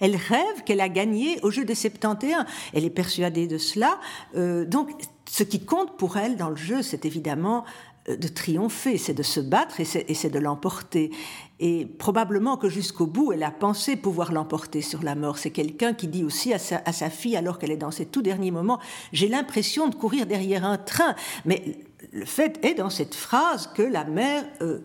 elle 0.00 0.14
rêve 0.14 0.62
qu'elle 0.64 0.80
a 0.80 0.88
gagné 0.88 1.40
au 1.42 1.50
jeu 1.50 1.64
des 1.64 1.74
71. 1.74 2.44
Elle 2.72 2.84
est 2.84 2.90
persuadée 2.90 3.48
de 3.48 3.58
cela. 3.58 3.98
donc, 4.32 4.90
ce 5.28 5.42
qui 5.42 5.64
compte 5.64 5.96
pour 5.96 6.18
elle 6.18 6.36
dans 6.36 6.50
le 6.50 6.56
jeu, 6.56 6.80
c'est 6.80 7.04
évidemment 7.04 7.64
de 8.08 8.28
triompher, 8.28 8.98
c'est 8.98 9.14
de 9.14 9.22
se 9.22 9.40
battre 9.40 9.80
et 9.80 9.84
c'est 9.84 10.30
de 10.30 10.38
l'emporter. 10.38 11.10
Et 11.60 11.86
probablement 11.86 12.56
que 12.56 12.68
jusqu'au 12.68 13.06
bout, 13.06 13.32
elle 13.32 13.42
a 13.42 13.50
pensé 13.50 13.96
pouvoir 13.96 14.32
l'emporter 14.32 14.82
sur 14.82 15.02
la 15.02 15.14
mort. 15.14 15.38
C'est 15.38 15.50
quelqu'un 15.50 15.94
qui 15.94 16.08
dit 16.08 16.24
aussi 16.24 16.52
à 16.52 16.58
sa, 16.58 17.10
fille, 17.10 17.36
alors 17.36 17.58
qu'elle 17.58 17.70
est 17.70 17.76
dans 17.76 17.90
ses 17.90 18.06
tout 18.06 18.22
derniers 18.22 18.50
moments, 18.50 18.78
j'ai 19.12 19.28
l'impression 19.28 19.88
de 19.88 19.94
courir 19.94 20.26
derrière 20.26 20.64
un 20.64 20.76
train. 20.76 21.14
Mais 21.46 21.78
le 22.12 22.26
fait 22.26 22.62
est 22.64 22.74
dans 22.74 22.90
cette 22.90 23.14
phrase 23.14 23.70
que 23.74 23.82
la 23.82 24.04
mère... 24.04 24.44
Euh, 24.62 24.80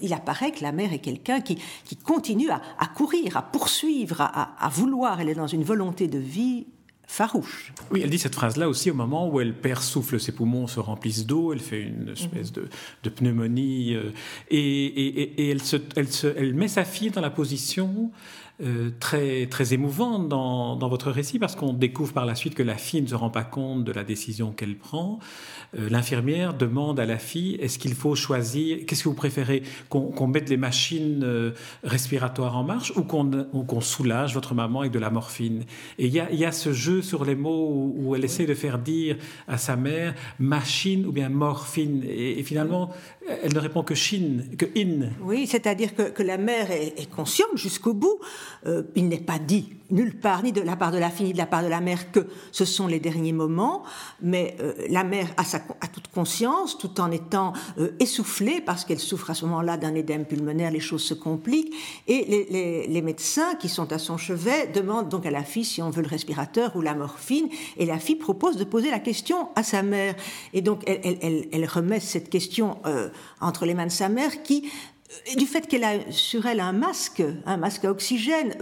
il 0.00 0.12
apparaît 0.12 0.50
que 0.50 0.62
la 0.62 0.72
mère 0.72 0.92
est 0.92 0.98
quelqu'un 0.98 1.40
qui, 1.40 1.56
continue 2.04 2.50
à, 2.50 2.86
courir, 2.88 3.36
à 3.36 3.42
poursuivre, 3.42 4.20
à, 4.20 4.68
vouloir. 4.68 5.20
Elle 5.20 5.28
est 5.28 5.34
dans 5.34 5.46
une 5.46 5.62
volonté 5.62 6.08
de 6.08 6.18
vie 6.18 6.66
farouche. 7.06 7.72
Oui, 7.90 8.00
elle 8.02 8.10
dit 8.10 8.18
cette 8.18 8.34
phrase-là 8.34 8.68
aussi 8.68 8.90
au 8.90 8.94
moment 8.94 9.28
où 9.28 9.40
elle 9.40 9.54
perd 9.54 9.82
souffle, 9.82 10.18
ses 10.18 10.32
poumons 10.32 10.66
se 10.66 10.80
remplissent 10.80 11.26
d'eau, 11.26 11.52
elle 11.52 11.60
fait 11.60 11.82
une 11.82 12.08
espèce 12.08 12.52
de, 12.52 12.68
pneumonie, 13.10 13.94
euh, 13.94 14.12
et, 14.50 15.50
elle, 15.50 15.62
se, 15.62 15.76
elle, 15.96 16.08
se, 16.08 16.26
elle, 16.26 16.54
met 16.54 16.68
sa 16.68 16.84
fille 16.84 17.10
dans 17.10 17.20
la 17.20 17.30
position 17.30 18.10
euh, 18.62 18.90
très, 19.00 19.46
très 19.46 19.74
émouvante 19.74 20.28
dans, 20.28 20.76
dans, 20.76 20.88
votre 20.88 21.10
récit, 21.10 21.38
parce 21.38 21.56
qu'on 21.56 21.72
découvre 21.72 22.12
par 22.12 22.26
la 22.26 22.34
suite 22.34 22.54
que 22.54 22.62
la 22.62 22.76
fille 22.76 23.02
ne 23.02 23.06
se 23.06 23.14
rend 23.14 23.30
pas 23.30 23.44
compte 23.44 23.84
de 23.84 23.92
la 23.92 24.04
décision 24.04 24.52
qu'elle 24.52 24.76
prend. 24.76 25.18
Euh, 25.78 25.88
l'infirmière 25.88 26.54
demande 26.54 27.00
à 27.00 27.06
la 27.06 27.18
fille 27.18 27.54
est-ce 27.56 27.78
qu'il 27.78 27.94
faut 27.94 28.14
choisir, 28.14 28.78
qu'est-ce 28.86 29.04
que 29.04 29.08
vous 29.08 29.14
préférez, 29.14 29.62
qu'on 29.88 30.26
mette 30.26 30.48
les 30.48 30.56
machines 30.56 31.52
respiratoires 31.82 32.56
en 32.56 32.64
marche 32.64 32.92
ou 32.96 33.02
qu'on 33.02 33.80
soulage 33.80 34.34
votre 34.34 34.54
maman 34.54 34.80
avec 34.80 34.92
de 34.92 34.98
la 34.98 35.10
morphine? 35.10 35.64
Et 35.98 36.06
il 36.06 36.12
y 36.12 36.20
a, 36.20 36.30
y 36.32 36.44
a, 36.44 36.52
ce 36.52 36.72
jeu 36.72 37.02
sur 37.02 37.24
les 37.24 37.34
mots 37.34 37.92
où, 37.96 38.14
elle 38.14 38.24
essaie 38.24 38.46
de 38.46 38.54
faire 38.54 38.78
dire 38.78 39.16
à 39.48 39.58
sa 39.58 39.76
mère 39.76 40.14
machine 40.38 41.06
ou 41.06 41.12
bien 41.12 41.28
morphine. 41.28 42.04
Et, 42.08 42.42
finalement, 42.42 42.90
elle 43.42 43.54
ne 43.54 43.58
répond 43.58 43.82
que 43.82 43.94
shin, 43.94 44.44
que 44.58 44.66
in. 44.76 45.10
Oui, 45.22 45.46
c'est-à-dire 45.46 45.94
que, 45.94 46.22
la 46.22 46.38
mère 46.38 46.70
est, 46.70 47.10
consciente 47.10 47.56
jusqu'au 47.56 47.94
bout. 47.94 48.18
Euh, 48.66 48.82
il 48.94 49.08
n'est 49.08 49.18
pas 49.18 49.38
dit 49.38 49.68
nulle 49.92 50.18
part, 50.18 50.42
ni 50.42 50.52
de 50.52 50.62
la 50.62 50.74
part 50.74 50.90
de 50.90 50.98
la 50.98 51.10
fille, 51.10 51.26
ni 51.26 51.32
de 51.32 51.38
la 51.38 51.46
part 51.46 51.62
de 51.62 51.68
la 51.68 51.80
mère, 51.80 52.10
que 52.10 52.26
ce 52.50 52.64
sont 52.64 52.86
les 52.86 52.98
derniers 52.98 53.32
moments. 53.32 53.82
Mais 54.22 54.56
euh, 54.60 54.72
la 54.88 55.04
mère 55.04 55.28
a, 55.36 55.88
toute 55.88 56.08
conscience, 56.08 56.78
tout 56.78 57.00
en 57.00 57.10
étant 57.10 57.52
euh, 57.78 57.90
essoufflée, 58.00 58.62
parce 58.62 58.84
qu'elle 58.84 58.98
souffre 58.98 59.30
à 59.30 59.34
ce 59.34 59.44
moment-là 59.44 59.76
d'un 59.76 59.94
édème 59.94 60.24
pulmonaire, 60.24 60.70
les 60.70 60.80
choses 60.80 61.02
se 61.02 61.14
compliquent. 61.14 61.74
Et 62.08 62.86
les, 62.88 63.02
médecins 63.02 63.56
qui 63.56 63.68
sont 63.68 63.92
à 63.92 63.98
son 63.98 64.16
chevet 64.16 64.68
demandent 64.68 65.08
donc 65.08 65.26
à 65.26 65.30
la 65.30 65.42
fille 65.42 65.64
si 65.64 65.82
on 65.82 65.90
veut 65.90 66.02
le 66.02 66.08
respirateur 66.08 66.74
ou 66.76 66.80
la 66.80 66.94
morphine. 66.94 67.48
Et 67.76 67.84
la 67.84 67.98
fille 67.98 68.16
propose 68.16 68.56
de 68.56 68.64
poser 68.64 68.90
la 68.90 69.00
question 69.00 69.48
à 69.56 69.64
sa 69.64 69.82
mère. 69.82 70.14
Et 70.54 70.62
donc 70.62 70.84
elle, 70.86 71.66
remet 71.66 71.98
cette 71.98 72.30
question 72.30 72.78
entre 73.40 73.66
les 73.66 73.74
mains 73.74 73.86
de 73.86 73.90
sa 73.90 74.08
mère 74.08 74.44
qui, 74.44 74.70
du 75.36 75.46
fait 75.46 75.66
qu'elle 75.66 75.84
a 75.84 76.10
sur 76.10 76.46
elle 76.46 76.60
un 76.60 76.72
masque, 76.72 77.22
un 77.46 77.56
masque 77.56 77.84
à 77.84 77.90
oxygène, 77.90 78.54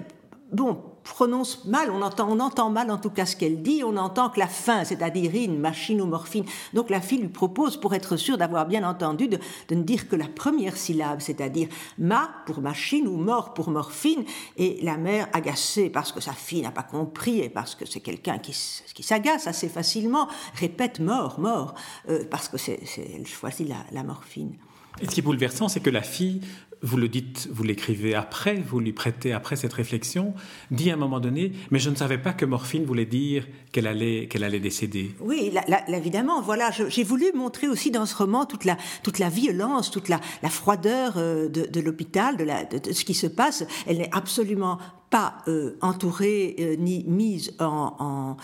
bon, 0.52 0.82
prononce 1.04 1.64
mal, 1.64 1.90
on 1.90 2.02
entend, 2.02 2.28
on 2.30 2.40
entend 2.40 2.70
mal 2.70 2.90
en 2.90 2.98
tout 2.98 3.10
cas 3.10 3.26
ce 3.26 3.36
qu'elle 3.36 3.62
dit, 3.62 3.82
on 3.84 3.96
entend 3.96 4.30
que 4.30 4.38
la 4.38 4.46
fin, 4.46 4.84
c'est-à-dire 4.84 5.30
une 5.34 5.58
machine 5.58 6.00
ou 6.00 6.06
morphine. 6.06 6.44
Donc 6.74 6.90
la 6.90 7.00
fille 7.00 7.18
lui 7.18 7.28
propose, 7.28 7.76
pour 7.76 7.94
être 7.94 8.16
sûre 8.16 8.38
d'avoir 8.38 8.66
bien 8.66 8.88
entendu, 8.88 9.28
de, 9.28 9.38
ne 9.70 9.82
dire 9.82 10.08
que 10.08 10.16
la 10.16 10.28
première 10.28 10.76
syllabe, 10.76 11.20
c'est-à-dire 11.20 11.68
ma 11.98 12.30
pour 12.46 12.60
machine 12.60 13.06
ou 13.08 13.16
mort 13.16 13.54
pour 13.54 13.70
morphine. 13.70 14.24
Et 14.56 14.78
la 14.82 14.96
mère, 14.96 15.28
agacée 15.32 15.90
parce 15.90 16.12
que 16.12 16.20
sa 16.20 16.32
fille 16.32 16.62
n'a 16.62 16.70
pas 16.70 16.82
compris 16.82 17.40
et 17.40 17.48
parce 17.48 17.74
que 17.74 17.86
c'est 17.86 18.00
quelqu'un 18.00 18.38
qui, 18.38 18.56
qui 18.94 19.02
s'agace 19.02 19.46
assez 19.46 19.68
facilement, 19.68 20.28
répète 20.54 21.00
mort, 21.00 21.40
mort, 21.40 21.74
euh, 22.08 22.24
parce 22.30 22.48
que 22.48 22.58
c'est, 22.58 22.80
elle 23.14 23.26
choisit 23.26 23.68
la, 23.68 23.84
la 23.92 24.04
morphine. 24.04 24.56
Et 25.00 25.06
ce 25.06 25.10
qui 25.10 25.20
est 25.20 25.22
bouleversant, 25.22 25.68
c'est 25.68 25.80
que 25.80 25.90
la 25.90 26.02
fille 26.02 26.40
vous 26.82 26.96
le 26.96 27.08
dites, 27.08 27.48
vous 27.52 27.62
l'écrivez 27.62 28.14
après, 28.14 28.54
vous 28.54 28.80
lui 28.80 28.92
prêtez 28.92 29.32
après 29.32 29.56
cette 29.56 29.72
réflexion, 29.72 30.34
dit 30.70 30.90
à 30.90 30.94
un 30.94 30.96
moment 30.96 31.20
donné, 31.20 31.52
mais 31.70 31.78
je 31.78 31.90
ne 31.90 31.94
savais 31.94 32.18
pas 32.18 32.32
que 32.32 32.44
morphine 32.44 32.84
voulait 32.84 33.04
dire 33.04 33.46
qu'elle 33.72 33.86
allait, 33.86 34.28
qu'elle 34.28 34.44
allait 34.44 34.60
décéder. 34.60 35.14
Oui, 35.20 35.52
évidemment, 35.88 36.40
voilà, 36.40 36.70
j'ai 36.70 37.04
voulu 37.04 37.26
montrer 37.34 37.68
aussi 37.68 37.90
dans 37.90 38.06
ce 38.06 38.14
roman 38.14 38.46
toute 38.46 38.64
la, 38.64 39.28
violence, 39.28 39.90
toute 39.90 40.08
la, 40.08 40.20
la 40.42 40.48
froideur 40.48 41.14
euh, 41.16 41.48
de, 41.48 41.80
l'hôpital, 41.80 42.36
de, 42.36 42.44
de, 42.44 42.92
ce 42.92 43.04
qui 43.04 43.14
se 43.14 43.26
passe. 43.26 43.64
Elle 43.86 43.98
n'est 43.98 44.10
absolument 44.12 44.78
pas 45.10 45.38
euh, 45.48 45.76
entourée 45.82 46.54
euh, 46.60 46.76
ni 46.76 47.04
mise 47.06 47.52
en, 47.58 48.36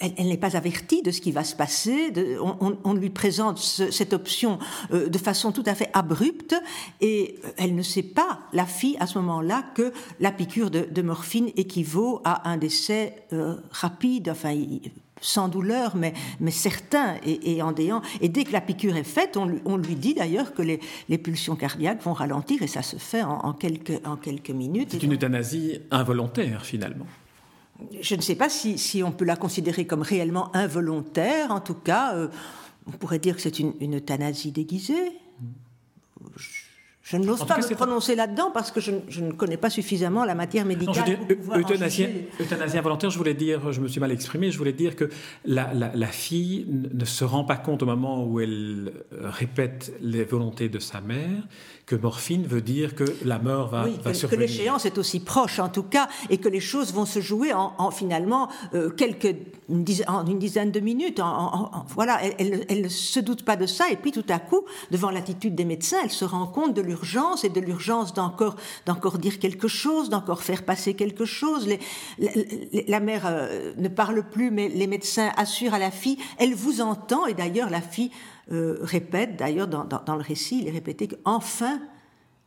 elle, 0.00 0.26
n'est 0.26 0.36
pas 0.36 0.56
avertie 0.56 1.02
de 1.02 1.12
ce 1.12 1.20
qui 1.20 1.30
va 1.30 1.44
se 1.44 1.54
passer. 1.54 2.12
on, 2.40 2.92
lui 2.92 3.10
présente 3.10 3.58
cette 3.58 4.12
option 4.12 4.58
euh, 4.92 5.08
de 5.08 5.18
façon 5.18 5.52
tout 5.52 5.62
à 5.66 5.74
fait 5.74 5.90
abrupte 5.92 6.56
et 7.00 7.38
elle 7.56 7.76
ne 7.76 7.82
sait 7.82 8.02
pas 8.02 8.40
la 8.52 8.66
fille 8.66 8.96
à 8.98 9.06
ce 9.06 9.18
moment-là 9.18 9.64
que 9.74 9.92
la 10.18 10.32
piqûre 10.32 10.70
de, 10.70 10.88
de 10.90 11.02
morphine 11.02 11.50
équivaut 11.56 12.20
à 12.24 12.50
un 12.50 12.56
décès 12.56 13.14
rapide, 13.70 14.30
enfin 14.30 14.54
sans 15.20 15.48
douleur, 15.48 15.96
mais, 15.96 16.14
mais 16.40 16.50
certain 16.50 17.16
et, 17.24 17.56
et 17.56 17.62
endéant. 17.62 18.02
Et 18.20 18.28
dès 18.28 18.44
que 18.44 18.52
la 18.52 18.60
piqûre 18.60 18.96
est 18.96 19.04
faite, 19.04 19.36
on, 19.36 19.76
lui 19.76 19.94
dit 19.94 20.14
d'ailleurs 20.14 20.54
que 20.54 20.62
les, 20.62 20.80
les, 21.08 21.18
pulsions 21.18 21.56
cardiaques 21.56 22.02
vont 22.02 22.12
ralentir, 22.12 22.62
et 22.62 22.66
ça 22.66 22.82
se 22.82 22.96
fait 22.96 23.22
en, 23.22 23.52
quelques, 23.52 24.00
en 24.06 24.16
quelques 24.16 24.50
minutes. 24.50 24.88
C'est 24.92 25.02
une 25.02 25.14
euthanasie 25.14 25.80
involontaire, 25.90 26.64
finalement. 26.64 27.06
Je 28.00 28.14
ne 28.16 28.20
sais 28.20 28.34
pas 28.34 28.48
si, 28.48 28.76
si, 28.76 29.02
on 29.02 29.12
peut 29.12 29.24
la 29.24 29.36
considérer 29.36 29.86
comme 29.86 30.02
réellement 30.02 30.54
involontaire. 30.54 31.52
En 31.52 31.60
tout 31.60 31.74
cas, 31.74 32.14
euh, 32.14 32.28
on 32.86 32.92
pourrait 32.92 33.20
dire 33.20 33.36
que 33.36 33.42
c'est 33.42 33.60
une, 33.60 33.74
une 33.80 33.96
euthanasie 33.96 34.50
déguisée. 34.50 35.12
Je 37.10 37.16
n'ose 37.16 37.42
pas 37.46 37.56
me 37.56 37.74
prononcer 37.74 38.14
là-dedans 38.14 38.50
parce 38.52 38.70
que 38.70 38.80
je, 38.80 38.90
ne 38.90 39.32
connais 39.32 39.56
pas 39.56 39.70
suffisamment 39.70 40.26
la 40.26 40.34
matière 40.34 40.66
médicale. 40.66 40.94
Non, 40.94 41.26
je 41.26 41.34
dis, 41.34 41.40
euthanasie, 41.58 42.06
euthanasie, 42.38 42.76
involontaire, 42.76 43.08
je 43.08 43.16
voulais 43.16 43.32
dire, 43.32 43.72
je 43.72 43.80
me 43.80 43.88
suis 43.88 43.98
mal 43.98 44.12
exprimé, 44.12 44.50
je 44.50 44.58
voulais 44.58 44.74
dire 44.74 44.94
que 44.94 45.08
la, 45.46 45.72
la, 45.72 46.06
fille 46.08 46.66
ne 46.68 47.04
se 47.06 47.24
rend 47.24 47.44
pas 47.44 47.56
compte 47.56 47.82
au 47.82 47.86
moment 47.86 48.26
où 48.26 48.40
elle 48.40 48.92
euh, 49.14 49.30
répète 49.30 49.94
les 50.02 50.24
volontés 50.24 50.68
de 50.68 50.78
sa 50.78 51.00
mère 51.00 51.44
que 51.86 51.96
morphine 51.96 52.46
veut 52.46 52.60
dire 52.60 52.94
que 52.94 53.04
la 53.24 53.38
mort 53.38 53.68
va, 53.68 53.84
oui, 53.84 53.96
va 54.04 54.12
que, 54.12 54.26
que 54.26 54.36
l'échéance 54.36 54.84
est 54.84 54.98
aussi 54.98 55.20
proche 55.20 55.58
en 55.58 55.70
tout 55.70 55.84
cas 55.84 56.08
et 56.28 56.36
que 56.36 56.50
les 56.50 56.60
choses 56.60 56.92
vont 56.92 57.06
se 57.06 57.20
jouer 57.20 57.54
en, 57.54 57.90
finalement 57.90 58.50
euh, 58.74 58.90
quelques 58.90 59.34
une 59.70 59.84
dizaine, 59.84 60.08
en 60.08 60.26
une 60.26 60.38
dizaine 60.38 60.70
de 60.70 60.80
minutes. 60.80 61.20
En, 61.20 61.70
voilà, 61.88 62.18
elle, 62.22 62.66
elle, 62.68 62.82
ne 62.82 62.88
se 62.88 63.20
doute 63.20 63.44
pas 63.44 63.56
de 63.56 63.64
ça 63.64 63.90
et 63.90 63.96
puis 63.96 64.12
tout 64.12 64.24
à 64.28 64.38
coup, 64.38 64.64
devant 64.90 65.10
l'attitude 65.10 65.54
des 65.54 65.64
médecins, 65.64 65.98
elle 66.04 66.10
se 66.10 66.26
rend 66.26 66.46
compte 66.46 66.74
de 66.74 66.82
l'urgence 66.82 66.97
et 67.44 67.48
de 67.48 67.60
l'urgence 67.60 68.14
d'encore 68.14 68.56
d'encore 68.86 69.18
dire 69.18 69.38
quelque 69.38 69.68
chose, 69.68 70.08
d'encore 70.08 70.42
faire 70.42 70.64
passer 70.64 70.94
quelque 70.94 71.24
chose. 71.24 71.68
La 72.88 73.00
mère 73.00 73.26
euh, 73.26 73.72
ne 73.76 73.88
parle 73.88 74.28
plus, 74.28 74.50
mais 74.50 74.68
les 74.68 74.86
médecins 74.86 75.30
assurent 75.36 75.74
à 75.74 75.78
la 75.78 75.90
fille, 75.90 76.18
elle 76.38 76.54
vous 76.54 76.80
entend 76.80 77.26
et 77.26 77.34
d'ailleurs 77.34 77.70
la 77.70 77.80
fille 77.80 78.10
euh, 78.52 78.78
répète, 78.80 79.36
d'ailleurs 79.36 79.68
dans, 79.68 80.16
le 80.16 80.22
récit, 80.22 80.60
il 80.62 80.68
est 80.68 80.72
répété 80.72 81.08
qu'enfin 81.08 81.80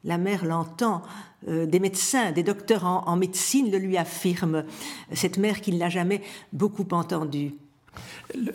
la 0.03 0.17
mère 0.17 0.45
l'entend. 0.45 1.03
Euh, 1.47 1.65
des 1.65 1.79
médecins, 1.79 2.31
des 2.31 2.43
docteurs 2.43 2.85
en, 2.85 3.15
médecine 3.15 3.71
le 3.71 3.77
lui 3.79 3.97
affirment. 3.97 4.63
Cette 5.13 5.37
mère 5.37 5.59
qui 5.59 5.71
ne 5.71 5.79
l'a 5.79 5.89
jamais 5.89 6.21
beaucoup 6.53 6.87
entendue. 6.91 7.55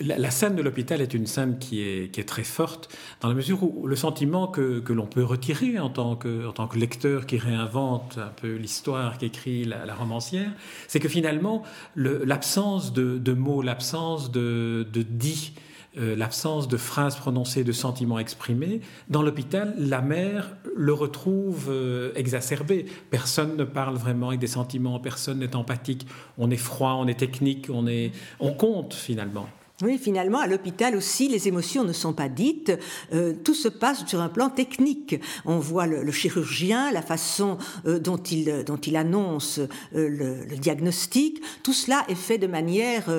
La, 0.00 0.30
scène 0.30 0.56
de 0.56 0.62
l'hôpital 0.62 1.02
est 1.02 1.12
une 1.12 1.26
scène 1.26 1.58
qui 1.58 1.82
est, 1.82 2.10
qui 2.10 2.20
est, 2.20 2.24
très 2.24 2.44
forte, 2.44 2.88
dans 3.20 3.28
la 3.28 3.34
mesure 3.34 3.62
où 3.62 3.86
le 3.86 3.94
sentiment 3.94 4.46
que, 4.46 4.80
que 4.80 4.94
l'on 4.94 5.06
peut 5.06 5.22
retirer 5.22 5.78
en 5.78 5.90
tant, 5.90 6.16
que, 6.16 6.46
en 6.46 6.52
tant 6.52 6.66
que 6.66 6.78
lecteur 6.78 7.26
qui 7.26 7.36
réinvente 7.36 8.16
un 8.16 8.32
peu 8.40 8.54
l'histoire 8.54 9.18
qu'écrit 9.18 9.64
la, 9.64 9.94
romancière, 9.94 10.50
c'est 10.88 11.00
que 11.00 11.08
finalement, 11.08 11.62
l'absence 11.94 12.94
de, 12.94 13.18
de, 13.18 13.32
mots, 13.34 13.60
l'absence 13.60 14.30
de, 14.30 14.86
de 14.90 15.02
dits, 15.02 15.52
euh, 15.98 16.14
l'absence 16.14 16.68
de 16.68 16.76
phrases 16.76 17.16
prononcées, 17.16 17.64
de 17.64 17.72
sentiments 17.72 18.18
exprimés, 18.18 18.82
dans 19.08 19.22
l'hôpital, 19.22 19.74
la 19.78 20.02
mère 20.02 20.54
le 20.76 20.92
retrouve 20.92 21.68
euh, 21.70 22.12
exacerbé. 22.16 22.84
Personne 23.08 23.56
ne 23.56 23.64
parle 23.64 23.96
vraiment 23.96 24.28
avec 24.28 24.40
des 24.40 24.46
sentiments, 24.46 25.00
personne 25.00 25.38
n'est 25.38 25.56
empathique. 25.56 26.06
On 26.36 26.50
est 26.50 26.58
froid, 26.58 26.98
on 26.98 27.06
est 27.06 27.18
technique, 27.18 27.68
on, 27.72 27.86
est, 27.86 28.12
on 28.40 28.52
compte 28.52 28.92
finalement. 28.92 29.48
Oui, 29.82 29.96
finalement, 29.96 30.40
à 30.40 30.46
l'hôpital 30.46 30.96
aussi, 30.96 31.28
les 31.28 31.48
émotions 31.48 31.84
ne 31.84 31.94
sont 31.94 32.12
pas 32.12 32.28
dites. 32.28 32.72
Euh, 33.14 33.32
tout 33.42 33.54
se 33.54 33.68
passe 33.68 34.06
sur 34.06 34.20
un 34.20 34.28
plan 34.28 34.50
technique. 34.50 35.18
On 35.46 35.58
voit 35.58 35.86
le, 35.86 36.10
chirurgien, 36.12 36.92
la 36.92 37.02
façon 37.02 37.56
dont, 37.86 38.16
il, 38.18 38.64
dont 38.66 38.76
il 38.76 38.96
annonce 38.96 39.60
le, 39.92 40.08
le, 40.44 40.56
diagnostic. 40.56 41.42
Tout 41.62 41.74
cela 41.74 42.04
est 42.08 42.14
fait 42.14 42.38
de 42.38 42.46
manière 42.46 43.10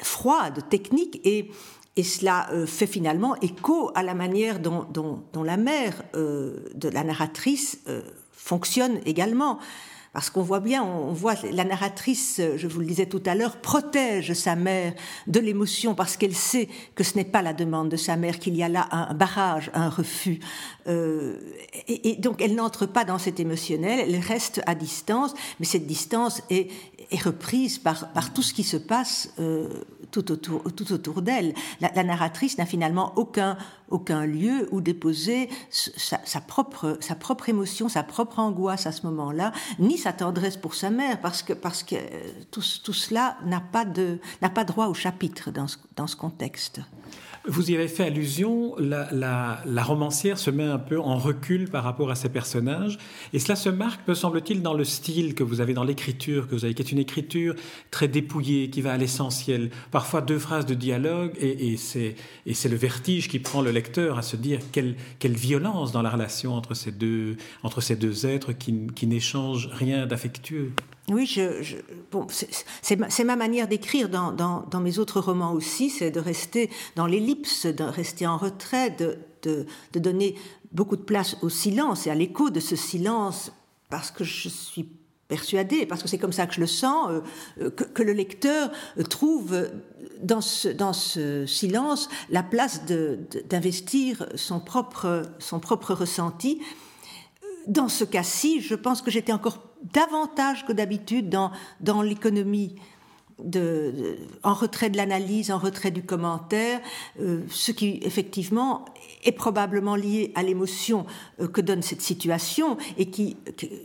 froide, 0.00 0.60
technique 0.70 1.20
et 1.24 1.50
et 1.96 2.02
cela 2.02 2.48
euh, 2.52 2.66
fait 2.66 2.86
finalement 2.86 3.36
écho 3.40 3.90
à 3.94 4.02
la 4.02 4.14
manière 4.14 4.58
dont, 4.58 5.22
la 5.44 5.56
mère 5.56 6.02
euh, 6.14 6.56
de 6.74 6.88
la 6.88 7.04
narratrice 7.04 7.78
euh, 7.88 8.02
fonctionne 8.32 8.98
également. 9.06 9.58
Parce 10.14 10.30
qu'on 10.30 10.42
voit 10.42 10.60
bien, 10.60 10.82
on 10.82 11.12
voit 11.12 11.34
la 11.52 11.64
narratrice, 11.64 12.40
je 12.56 12.66
vous 12.66 12.80
le 12.80 12.86
disais 12.86 13.06
tout 13.06 13.22
à 13.26 13.34
l'heure, 13.34 13.56
protège 13.56 14.32
sa 14.32 14.54
mère 14.54 14.94
de 15.26 15.40
l'émotion 15.40 15.94
parce 15.94 16.16
qu'elle 16.16 16.34
sait 16.34 16.68
que 16.94 17.04
ce 17.04 17.16
n'est 17.16 17.24
pas 17.24 17.42
la 17.42 17.52
demande 17.52 17.88
de 17.88 17.96
sa 17.96 18.16
mère, 18.16 18.38
qu'il 18.38 18.54
y 18.56 18.62
a 18.62 18.68
là 18.68 18.88
un 18.92 19.12
barrage, 19.12 19.72
un 19.74 19.88
refus. 19.88 20.38
et, 20.86 22.16
donc 22.20 22.40
elle 22.40 22.54
n'entre 22.54 22.86
pas 22.86 23.04
dans 23.04 23.18
cet 23.18 23.40
émotionnel, 23.40 24.00
elle 24.08 24.20
reste 24.20 24.62
à 24.66 24.74
distance, 24.76 25.34
mais 25.58 25.66
cette 25.66 25.86
distance 25.86 26.42
est, 26.48 26.70
reprise 27.24 27.78
par, 27.78 28.12
par, 28.12 28.32
tout 28.32 28.42
ce 28.42 28.54
qui 28.54 28.64
se 28.64 28.76
passe 28.76 29.34
tout 30.14 30.30
autour, 30.30 30.62
tout 30.76 30.92
autour 30.92 31.22
d'elle. 31.22 31.54
La, 31.80 32.04
narratrice 32.04 32.56
n'a 32.56 32.66
finalement 32.66 33.12
aucun, 33.16 33.56
aucun 33.90 34.26
lieu 34.26 34.68
où 34.72 34.80
déposer 34.80 35.48
sa, 35.70 36.40
propre, 36.40 36.98
émotion, 37.48 37.88
sa 37.88 38.02
propre 38.02 38.38
angoisse 38.38 38.86
à 38.86 38.92
ce 38.92 39.06
moment-là, 39.06 39.52
ni 39.78 39.98
sa 39.98 40.12
tendresse 40.12 40.56
pour 40.56 40.74
sa 40.74 40.90
mère, 40.90 41.20
parce 41.20 41.42
que, 41.42 41.52
que 41.52 41.96
tout, 42.50 42.62
cela 42.62 43.36
n'a 43.44 43.60
pas, 43.60 43.84
droit 44.64 44.86
au 44.86 44.94
chapitre 44.94 45.50
dans 45.50 46.06
ce 46.06 46.16
contexte. 46.16 46.80
Vous 47.46 47.70
y 47.70 47.74
avez 47.74 47.88
fait 47.88 48.04
allusion, 48.04 48.74
la, 48.78 49.82
romancière 49.82 50.38
se 50.38 50.50
met 50.50 50.64
un 50.64 50.78
peu 50.78 50.98
en 50.98 51.18
recul 51.18 51.68
par 51.68 51.84
rapport 51.84 52.10
à 52.10 52.14
ses 52.14 52.30
personnages, 52.30 52.98
et 53.34 53.38
cela 53.38 53.54
se 53.54 53.68
marque, 53.68 54.08
me 54.08 54.14
semble-t-il, 54.14 54.62
dans 54.62 54.72
le 54.72 54.84
style 54.84 55.34
que 55.34 55.42
vous 55.42 55.60
avez 55.60 55.74
dans 55.74 55.84
l'écriture 55.84 56.48
que 56.48 56.54
vous 56.54 56.64
avez, 56.64 56.72
qui 56.72 56.80
est 56.80 56.90
une 56.90 56.98
écriture 56.98 57.54
très 57.90 58.08
dépouillée, 58.08 58.70
qui 58.70 58.80
va 58.80 58.94
à 58.94 58.96
l'essentiel. 58.96 59.70
Parfois 59.90 60.22
deux 60.22 60.38
phrases 60.38 60.64
de 60.64 60.72
dialogue, 60.72 61.32
et, 61.38 61.76
c'est 61.76 62.14
le 62.46 62.76
vertige 62.76 63.28
qui 63.28 63.40
prend 63.40 63.60
le 63.60 63.72
lecteur 63.72 64.16
à 64.16 64.22
se 64.22 64.36
dire 64.36 64.60
quelle, 64.72 64.96
violence 65.22 65.92
dans 65.92 66.00
la 66.00 66.10
relation 66.10 66.54
entre 66.54 66.72
ces 66.72 66.92
deux, 66.92 67.36
êtres 68.26 68.52
qui 68.52 69.06
n'échangent 69.06 69.68
rien 69.70 70.06
d'affectueux. 70.06 70.72
Oui, 71.08 71.30
c'est 72.80 72.96
ma, 72.96 73.08
ma, 73.24 73.36
manière 73.36 73.68
d'écrire 73.68 74.08
dans, 74.08 74.80
mes 74.80 74.98
autres 74.98 75.20
romans 75.20 75.52
aussi, 75.52 75.90
c'est 75.90 76.10
de 76.10 76.20
rester 76.20 76.70
dans 76.96 77.06
l'ellipse, 77.06 77.66
de 77.66 77.84
rester 77.84 78.26
en 78.26 78.38
retrait, 78.38 78.90
de, 79.42 79.66
donner 79.92 80.34
beaucoup 80.72 80.96
de 80.96 81.02
place 81.02 81.36
au 81.42 81.50
silence 81.50 82.06
et 82.06 82.10
à 82.10 82.14
l'écho 82.14 82.48
de 82.48 82.60
ce 82.60 82.74
silence, 82.74 83.52
parce 83.90 84.10
que 84.10 84.24
je 84.24 84.48
suis 84.48 84.88
persuadée, 85.28 85.84
parce 85.84 86.02
que 86.02 86.08
c'est 86.08 86.18
comme 86.18 86.32
ça 86.32 86.46
que 86.46 86.54
je 86.54 86.60
le 86.60 86.66
sens, 86.66 87.10
euh, 87.60 87.70
que, 87.70 87.84
que, 87.84 88.02
le 88.02 88.12
lecteur 88.12 88.70
trouve 89.10 89.68
dans 90.22 90.40
ce, 90.40 91.44
silence 91.46 92.08
la 92.30 92.42
place 92.42 92.82
d'investir 92.86 94.26
son 94.36 94.60
propre 94.60 95.92
ressenti. 95.92 96.60
Dans 97.66 97.88
ce 97.88 98.04
cas-ci, 98.04 98.60
je 98.60 98.74
pense 98.74 99.02
que 99.02 99.10
j'étais 99.10 99.32
encore 99.32 99.58
davantage 99.92 100.66
que 100.66 100.72
d'habitude 100.72 101.28
dans, 101.28 101.50
dans 101.80 102.02
l'économie 102.02 102.76
en 104.42 104.54
retrait 104.54 104.90
de 104.90 104.96
l'analyse, 104.96 105.50
en 105.50 105.58
retrait 105.58 105.90
du 105.90 106.02
commentaire, 106.02 106.80
euh, 107.20 107.42
ce 107.50 107.72
qui 107.72 107.98
effectivement 108.02 108.84
est 109.24 109.32
probablement 109.32 109.96
lié 109.96 110.32
à 110.34 110.42
l'émotion 110.42 111.06
euh, 111.40 111.48
que 111.48 111.60
donne 111.60 111.82
cette 111.82 112.00
situation 112.00 112.76
et 112.96 113.10
qui 113.10 113.36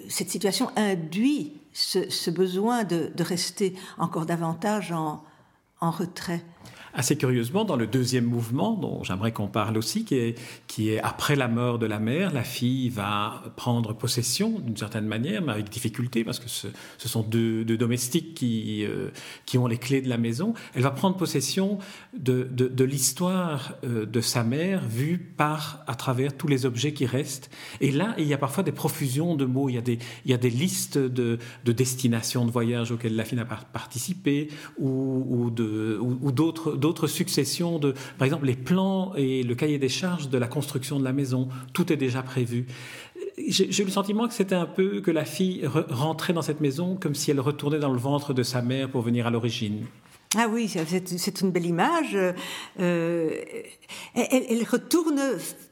cette 0.08 0.30
situation 0.30 0.70
induit 0.76 1.54
ce, 1.74 2.30
besoin 2.30 2.84
de, 2.84 3.12
de, 3.16 3.24
rester 3.24 3.74
encore 3.98 4.26
davantage 4.26 4.92
en, 4.92 5.24
en 5.82 5.92
retrait. 5.92 6.44
Assez 7.00 7.16
curieusement, 7.16 7.64
dans 7.64 7.78
le 7.78 7.88
deuxième 7.88 8.26
mouvement, 8.26 8.74
dont 8.74 9.06
j'aimerais 9.06 9.32
qu'on 9.32 9.48
parle 9.48 9.78
aussi, 9.78 10.04
qui 10.04 10.16
est, 10.16 10.36
qui 10.68 10.90
est 10.90 11.00
après 11.00 11.38
la 11.38 11.48
mort 11.48 11.80
de 11.80 11.86
la 11.86 11.98
mère, 11.98 12.34
la 12.34 12.44
fille 12.44 12.90
va 12.90 13.42
prendre 13.56 13.94
possession 13.94 14.60
d'une 14.60 14.76
certaine 14.76 15.06
manière, 15.06 15.42
mais 15.42 15.54
avec 15.54 15.70
difficulté, 15.70 16.26
parce 16.26 16.40
que 16.40 16.50
ce, 16.50 16.68
ce 16.98 17.08
sont 17.08 17.22
deux, 17.22 17.64
domestiques 17.64 18.34
qui, 18.34 18.84
euh, 18.84 19.12
qui 19.46 19.58
ont 19.58 19.66
les 19.66 19.78
clés 19.78 20.02
de 20.02 20.10
la 20.10 20.18
maison. 20.18 20.54
Elle 20.76 20.82
va 20.82 20.92
prendre 20.92 21.16
possession 21.16 21.78
de, 22.18 22.44
de, 22.52 22.84
l'histoire 22.84 23.76
euh, 23.86 24.06
de 24.06 24.20
sa 24.20 24.44
mère 24.44 24.86
vue 24.86 25.20
par, 25.38 25.86
à 25.88 25.96
travers 25.96 26.36
tous 26.36 26.50
les 26.50 26.66
objets 26.66 26.92
qui 26.92 27.06
restent. 27.06 27.50
Et 27.80 27.92
là, 27.92 28.14
il 28.18 28.28
y 28.28 28.34
a 28.34 28.38
parfois 28.38 28.66
des 28.66 28.74
profusions 28.74 29.36
de 29.36 29.46
mots, 29.46 29.70
il 29.70 29.76
y 29.76 29.78
a 29.78 29.82
des, 29.82 30.00
il 30.26 30.32
y 30.32 30.34
a 30.34 30.38
des 30.38 30.50
listes 30.50 30.98
de, 30.98 31.38
de 31.64 31.72
destinations 31.72 32.46
de 32.46 32.52
voyages 32.52 32.92
auxquelles 32.92 33.16
la 33.16 33.24
fille 33.24 33.40
pas 33.48 33.62
participé, 33.72 34.50
ou, 34.78 35.50
ou 35.50 36.32
d'autres 36.32 36.76
d'autres 36.90 37.06
successions 37.06 37.78
de, 37.78 37.94
par 38.18 38.26
exemple, 38.26 38.48
les 38.48 38.56
plans 38.56 39.14
et 39.16 39.44
le 39.44 39.54
cahier 39.54 39.78
des 39.78 39.90
charges 39.90 40.28
de 40.30 40.38
la 40.40 40.48
construction 40.48 40.98
de 41.00 41.04
la 41.04 41.14
maison. 41.14 41.48
Tout 41.72 41.94
est 41.94 41.98
déjà 41.98 42.24
prévu. 42.24 42.66
J'ai 43.48 43.84
eu 43.84 43.86
le 43.86 43.92
sentiment 43.92 44.28
que 44.28 44.34
c'était 44.34 44.56
un 44.56 44.66
peu 44.66 45.02
que 45.02 45.12
la 45.12 45.24
fille 45.24 45.68
rentrait 45.90 46.34
dans 46.34 46.42
cette 46.42 46.62
maison 46.62 46.96
comme 46.96 47.14
si 47.14 47.30
elle 47.30 47.40
retournait 47.40 47.78
dans 47.78 47.94
le 47.94 48.00
ventre 48.00 48.34
de 48.34 48.42
sa 48.42 48.64
mère 48.64 48.90
pour 48.90 49.04
venir 49.04 49.28
à 49.28 49.30
l'origine. 49.30 49.86
Ah 50.36 50.48
oui, 50.50 50.68
c'est 50.68 51.42
une 51.42 51.52
belle 51.52 51.66
image. 51.66 52.18
Euh, 52.80 53.32
elle, 54.16 54.64
retourne 54.64 55.20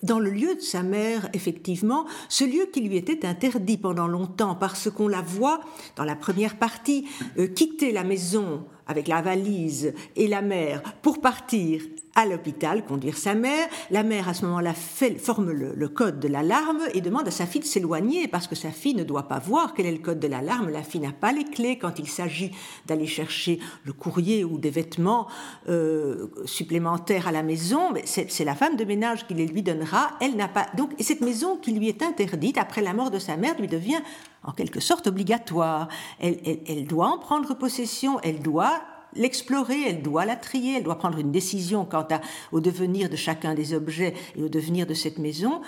dans 0.03 0.19
le 0.19 0.29
lieu 0.31 0.55
de 0.55 0.61
sa 0.61 0.81
mère, 0.83 1.29
effectivement, 1.33 2.05
ce 2.29 2.43
lieu 2.43 2.67
qui 2.71 2.81
lui 2.81 2.97
était 2.97 3.25
interdit 3.25 3.77
pendant 3.77 4.07
longtemps 4.07 4.55
parce 4.55 4.89
qu'on 4.89 5.07
la 5.07 5.21
voit 5.21 5.61
dans 5.95 6.05
la 6.05 6.15
première 6.15 6.57
partie 6.57 7.07
euh, 7.37 7.47
quitter 7.47 7.91
la 7.91 8.03
maison 8.03 8.63
avec 8.87 9.07
la 9.07 9.21
valise 9.21 9.93
et 10.15 10.27
la 10.27 10.41
mère 10.41 10.81
pour 11.01 11.21
partir 11.21 11.81
à 12.17 12.25
l'hôpital, 12.25 12.83
conduire 12.83 13.15
sa 13.15 13.35
mère. 13.35 13.67
La 13.91 14.01
mère, 14.01 14.27
à 14.27 14.33
ce 14.33 14.43
moment-là, 14.47 14.73
forme 14.73 15.51
le, 15.51 15.87
code 15.87 16.19
de 16.19 16.27
l'alarme 16.27 16.81
et 16.95 16.99
demande 16.99 17.27
à 17.27 17.31
sa 17.31 17.45
fille 17.45 17.61
de 17.61 17.65
s'éloigner 17.65 18.27
parce 18.27 18.47
que 18.47 18.55
sa 18.55 18.71
fille 18.71 18.95
ne 18.95 19.03
doit 19.03 19.27
pas 19.27 19.37
voir 19.37 19.75
quel 19.75 19.85
est 19.85 19.91
le 19.91 19.99
code 19.99 20.19
de 20.19 20.27
l'alarme. 20.27 20.69
La 20.69 20.81
fille 20.81 20.99
n'a 20.99 21.11
pas 21.11 21.31
les 21.31 21.43
clés 21.43 21.77
quand 21.77 21.99
il 21.99 22.07
s'agit 22.07 22.51
d'aller 22.87 23.05
chercher 23.05 23.59
le 23.85 23.93
courrier 23.93 24.43
ou 24.43 24.57
des 24.57 24.71
vêtements 24.71 25.27
euh, 25.69 26.27
supplémentaires 26.45 27.27
à 27.27 27.31
la 27.31 27.43
maison. 27.43 27.93
C'est 28.03 28.43
la 28.43 28.55
femme 28.55 28.77
de 28.77 28.83
ménage 28.83 29.27
qui 29.27 29.35
les 29.35 29.45
lui 29.45 29.61
donnera. 29.61 30.09
Elle 30.19 30.35
n'a 30.35 30.47
pas. 30.47 30.65
Donc, 30.75 30.89
et 30.97 31.03
cette 31.03 31.21
maison 31.21 31.55
qui 31.55 31.71
lui 31.71 31.87
est 31.87 32.01
interdite 32.01 32.57
après 32.57 32.81
la 32.81 32.93
mort 32.93 33.11
de 33.11 33.19
sa 33.19 33.37
mère 33.37 33.59
lui 33.59 33.67
devient 33.67 34.01
en 34.43 34.53
quelque 34.53 34.79
sorte 34.79 35.05
obligatoire. 35.05 35.87
Elle, 36.19 36.39
elle, 36.43 36.59
elle 36.67 36.87
doit 36.87 37.09
en 37.09 37.19
prendre 37.19 37.55
possession. 37.55 38.19
Elle 38.23 38.39
doit 38.39 38.81
l'explorer, 39.17 39.81
elle 39.87 40.01
doit 40.01 40.25
la 40.25 40.35
trier, 40.35 40.77
elle 40.77 40.83
doit 40.83 40.97
prendre 40.97 41.17
une 41.17 41.31
décision 41.31 41.85
quant 41.85 42.07
au 42.51 42.59
devenir 42.59 43.09
de 43.09 43.15
chacun 43.15 43.53
des 43.53 43.73
objets 43.73 44.13
et 44.35 44.43
au 44.43 44.49
devenir 44.49 44.87
de 44.87 44.93
cette 44.93 45.17
maison. 45.17 45.61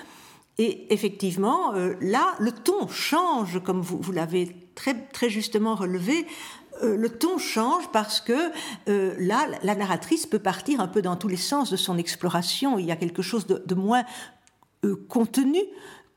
Et 0.59 0.93
effectivement, 0.93 1.73
euh, 1.73 1.95
là, 2.01 2.35
le 2.39 2.51
ton 2.51 2.87
change, 2.89 3.61
comme 3.63 3.81
vous, 3.81 4.11
l'avez 4.11 4.55
très, 4.75 4.93
très 4.93 5.29
justement 5.29 5.73
relevé. 5.73 6.27
Euh, 6.83 6.97
le 6.97 7.09
ton 7.09 7.37
change 7.37 7.89
parce 7.93 8.19
que 8.19 8.51
euh, 8.89 9.15
là, 9.19 9.47
la 9.63 9.75
narratrice 9.75 10.25
peut 10.25 10.39
partir 10.39 10.81
un 10.81 10.87
peu 10.87 11.01
dans 11.01 11.15
tous 11.15 11.29
les 11.29 11.37
sens 11.37 11.71
de 11.71 11.77
son 11.77 11.97
exploration. 11.97 12.77
Il 12.77 12.85
y 12.85 12.91
a 12.91 12.97
quelque 12.97 13.21
chose 13.21 13.47
de, 13.47 13.63
de 13.65 13.75
moins 13.75 14.03
contenu 15.09 15.59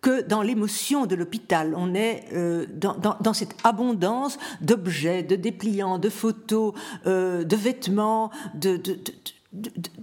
que 0.02 0.20
dans 0.20 0.42
l'émotion 0.42 1.06
de 1.06 1.14
l'hôpital. 1.14 1.74
On 1.76 1.94
est 1.94 2.24
euh, 2.34 2.66
dans, 2.74 3.32
cette 3.32 3.54
abondance 3.64 4.38
d'objets, 4.60 5.22
de 5.22 5.36
dépliants, 5.36 5.98
de 5.98 6.10
photos, 6.10 6.74
euh, 7.06 7.44
de 7.44 7.56
vêtements, 7.56 8.30
de, 8.54 8.82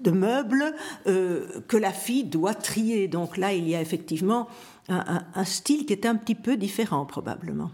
meubles 0.09 0.73
euh, 1.05 1.61
que 1.67 1.77
la 1.77 1.91
fille 1.91 2.23
doit 2.23 2.55
trier. 2.55 3.07
Donc 3.07 3.37
là, 3.37 3.53
il 3.53 3.67
y 3.67 3.75
a 3.75 3.81
effectivement 3.81 4.47
un 4.91 5.45
style 5.45 5.85
qui 5.85 5.93
est 5.93 6.07
un 6.07 6.15
petit 6.15 6.33
peu 6.33 6.57
différent 6.57 7.05
probablement. 7.05 7.69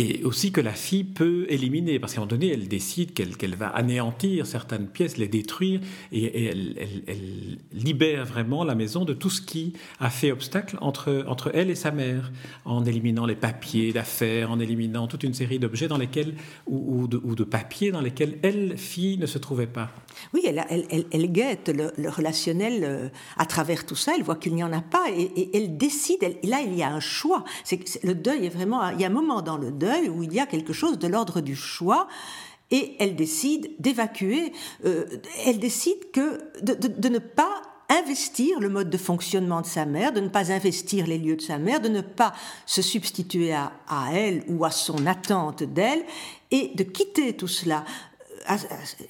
Et 0.00 0.22
aussi 0.22 0.52
que 0.52 0.60
la 0.60 0.74
fille 0.74 1.02
peut 1.02 1.44
éliminer, 1.48 1.98
parce 1.98 2.14
qu'à 2.14 2.20
un 2.20 2.24
moment 2.24 2.30
donné, 2.30 2.52
elle 2.52 2.68
décide 2.68 3.14
qu'elle 3.14 3.56
va 3.56 3.66
anéantir 3.66 4.46
certaines 4.46 4.86
pièces, 4.86 5.16
les 5.16 5.26
détruire, 5.26 5.80
et, 6.12 6.46
elle, 6.46 7.58
libère 7.72 8.24
vraiment 8.24 8.62
la 8.62 8.76
maison 8.76 9.04
de 9.04 9.12
tout 9.12 9.28
ce 9.28 9.42
qui 9.42 9.72
a 9.98 10.08
fait 10.08 10.30
obstacle 10.30 10.78
entre, 10.80 11.24
entre 11.26 11.50
elle 11.52 11.68
et 11.68 11.74
sa 11.74 11.90
mère, 11.90 12.30
en 12.64 12.84
éliminant 12.84 13.26
les 13.26 13.34
papiers 13.34 13.92
d'affaires, 13.92 14.52
en 14.52 14.60
éliminant 14.60 15.08
toute 15.08 15.24
une 15.24 15.34
série 15.34 15.58
d'objets 15.58 15.88
dans 15.88 15.98
lesquels, 15.98 16.34
ou, 16.68 17.08
de, 17.08 17.20
ou, 17.24 17.34
de, 17.34 17.42
papiers 17.42 17.90
dans 17.90 18.00
lesquels 18.00 18.38
elle, 18.42 18.78
fille, 18.78 19.18
ne 19.18 19.26
se 19.26 19.38
trouvait 19.38 19.66
pas. 19.66 19.90
Oui, 20.32 20.42
elle, 20.46 20.64
elle, 21.10 21.32
guette 21.32 21.70
le, 21.74 22.08
relationnel 22.08 22.84
euh, 22.84 23.08
à 23.36 23.46
travers 23.46 23.84
tout 23.84 23.96
ça, 23.96 24.12
elle 24.16 24.22
voit 24.22 24.36
qu'il 24.36 24.54
n'y 24.54 24.62
en 24.62 24.72
a 24.72 24.80
pas, 24.80 25.06
et, 25.10 25.22
et 25.22 25.56
elle 25.56 25.76
décide, 25.76 26.20
là, 26.44 26.60
il 26.64 26.76
y 26.76 26.84
a 26.84 26.88
un 26.88 27.00
choix. 27.00 27.44
C'est 27.64 27.80
le 28.04 28.14
deuil 28.14 28.46
est 28.46 28.48
vraiment, 28.48 28.90
il 28.90 29.00
y 29.00 29.04
a 29.04 29.08
un 29.08 29.10
moment 29.10 29.42
dans 29.42 29.56
le 29.56 29.72
deuil 29.72 29.87
où 30.08 30.22
il 30.22 30.32
y 30.32 30.40
a 30.40 30.46
quelque 30.46 30.72
chose 30.72 30.98
de 30.98 31.06
l'ordre 31.08 31.40
du 31.40 31.56
choix 31.56 32.08
et 32.70 32.96
elle 32.98 33.16
décide 33.16 33.70
d'évacuer, 33.78 34.52
euh, 34.84 35.06
elle 35.46 35.58
décide 35.58 36.10
que 36.12 36.40
de, 36.62 37.08
ne 37.08 37.18
pas 37.18 37.62
investir 37.88 38.60
le 38.60 38.68
mode 38.68 38.90
de 38.90 38.98
fonctionnement 38.98 39.62
de 39.62 39.66
sa 39.66 39.86
mère, 39.86 40.12
de 40.12 40.20
ne 40.20 40.28
pas 40.28 40.52
investir 40.52 41.06
les 41.06 41.16
lieux 41.16 41.36
de 41.36 41.42
sa 41.42 41.56
mère, 41.56 41.80
de 41.80 41.88
ne 41.88 42.02
pas 42.02 42.34
se 42.66 42.82
substituer 42.82 43.54
à 43.54 43.72
elle 44.12 44.44
ou 44.48 44.66
à 44.66 44.70
son 44.70 45.06
attente 45.06 45.62
d'elle, 45.62 46.04
et 46.50 46.72
de 46.74 46.82
quitter 46.82 47.34
tout 47.34 47.48
cela 47.48 47.84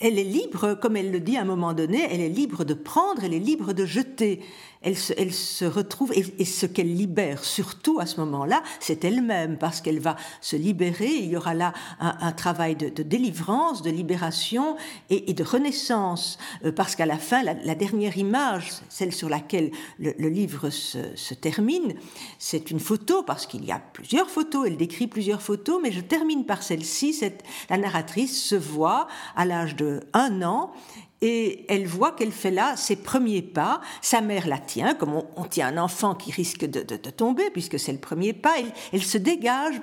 elle 0.01 0.19
est 0.19 0.25
libre, 0.25 0.75
comme 0.75 0.97
elle 0.97 1.11
le 1.11 1.21
dit 1.21 1.37
à 1.37 1.43
un 1.43 1.45
moment 1.45 1.73
donné, 1.73 2.07
elle 2.11 2.21
est 2.21 2.29
libre 2.29 2.65
de 2.65 2.75
prendre, 2.75 3.23
elle 3.25 3.35
est 3.35 3.39
libre 3.39 3.73
de 3.73 3.87
jeter. 3.87 4.41
Elle 4.81 4.97
se, 4.97 5.65
retrouve, 5.65 6.13
et, 6.15 6.45
ce 6.45 6.65
qu'elle 6.65 6.95
libère 6.95 7.43
surtout 7.43 7.99
à 7.99 8.07
ce 8.07 8.21
moment-là, 8.21 8.63
c'est 8.79 9.05
elle-même, 9.05 9.59
parce 9.59 9.81
qu'elle 9.81 9.99
va 9.99 10.15
se 10.41 10.55
libérer, 10.55 11.11
il 11.11 11.31
y 11.31 11.37
aura 11.37 11.53
là 11.53 11.73
un, 11.99 12.31
travail 12.31 12.77
de, 12.77 13.03
délivrance, 13.03 13.83
de 13.83 13.91
libération 13.91 14.77
et, 15.11 15.33
de 15.33 15.43
renaissance, 15.43 16.39
euh, 16.65 16.71
parce 16.71 16.95
qu'à 16.95 17.07
la 17.07 17.19
fin, 17.19 17.43
la, 17.43 17.75
dernière 17.75 18.17
image, 18.19 18.71
celle 18.89 19.13
sur 19.13 19.29
laquelle 19.29 19.73
le, 19.99 20.13
livre 20.29 20.71
se 20.71 21.35
termine, 21.35 21.95
c'est 22.39 22.71
une 22.71 22.81
photo, 22.81 23.25
parce 23.25 23.47
qu'il 23.47 23.65
y 23.65 23.73
a 23.73 23.81
plusieurs 23.81 24.31
photos, 24.31 24.69
elle 24.69 24.77
décrit 24.77 25.09
plusieurs 25.09 25.43
photos, 25.43 25.81
mais 25.83 25.91
je 25.91 26.01
termine 26.01 26.47
par 26.47 26.63
celle-ci, 26.63 27.19
la 27.69 27.79
narratrice 27.79 28.45
se 28.45 28.55
voit 28.55 29.09
à 29.37 29.45
l'âge 29.45 29.77
de 29.77 30.01
un 30.13 30.43
an, 30.43 30.73
et 31.21 31.65
elle 31.69 31.87
voit 31.87 32.13
qu'elle 32.13 32.33
fait 32.33 32.51
là 32.51 32.77
ses 32.77 32.97
premiers 32.97 33.43
pas. 33.43 33.81
Sa 34.03 34.21
mère 34.21 34.47
la 34.47 34.59
tient, 34.59 34.95
comme 34.95 35.23
on, 35.37 35.45
tient 35.45 35.69
un 35.69 35.79
enfant 35.79 36.15
qui 36.15 36.31
risque 36.31 36.65
de, 36.65 36.81
tomber, 37.11 37.51
puisque 37.51 37.79
c'est 37.79 37.93
le 37.93 37.99
premier 37.99 38.33
pas. 38.33 38.55
Elle, 38.93 39.03
se 39.03 39.19
dégage, 39.19 39.81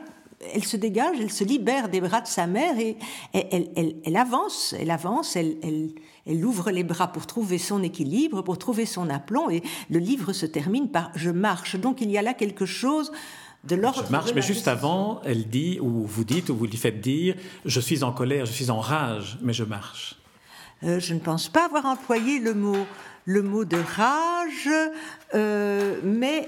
elle 0.54 0.64
se 0.64 0.78
dégage, 0.78 1.18
elle 1.20 1.32
se 1.32 1.44
libère 1.44 1.90
des 1.90 2.00
bras 2.00 2.22
de 2.22 2.28
sa 2.28 2.48
mère 2.48 2.80
et 2.80 2.96
elle, 3.34 4.16
avance, 4.16 4.74
elle 4.80 4.92
avance, 4.92 5.36
elle, 5.36 6.46
ouvre 6.46 6.72
les 6.72 6.84
bras 6.86 7.08
pour 7.08 7.28
trouver 7.28 7.58
son 7.58 7.84
équilibre, 7.84 8.42
pour 8.42 8.58
trouver 8.58 8.86
son 8.86 9.10
aplomb. 9.10 9.50
Et 9.50 9.62
le 9.90 10.00
livre 10.00 10.32
se 10.32 10.46
termine 10.46 10.90
par 10.90 11.12
Je 11.16 11.32
marche. 11.32 11.76
Donc 11.76 12.00
il 12.00 12.10
y 12.12 12.18
a 12.18 12.22
là 12.22 12.34
quelque 12.34 12.66
chose. 12.66 13.12
De 13.66 13.76
je 13.76 14.12
marche, 14.12 14.34
mais 14.36 14.44
juste 14.44 14.68
avant, 14.68 15.22
elle 15.26 15.50
dit, 15.50 15.80
ou 15.82 16.06
vous 16.06 16.24
dites, 16.24 16.50
ou 16.50 16.56
vous 16.56 16.66
lui 16.66 16.78
faites 16.78 17.02
dire, 17.02 17.36
je 17.66 17.80
suis 17.80 18.04
en 18.04 18.12
colère, 18.12 18.46
je 18.46 18.52
suis 18.52 18.70
en 18.70 18.80
rage, 18.80 19.40
mais 19.42 19.54
je 19.54 19.64
marche. 19.64 20.18
Euh, 20.84 21.00
je 21.00 21.16
ne 21.16 21.20
pense 21.20 21.50
pas 21.50 21.66
avoir 21.66 21.86
employé 21.86 22.40
le 22.40 22.54
mot, 22.54 22.86
le 23.26 23.42
mot 23.42 23.66
de 23.66 23.78
rage, 23.78 24.70
euh, 25.34 26.00
mais 26.04 26.48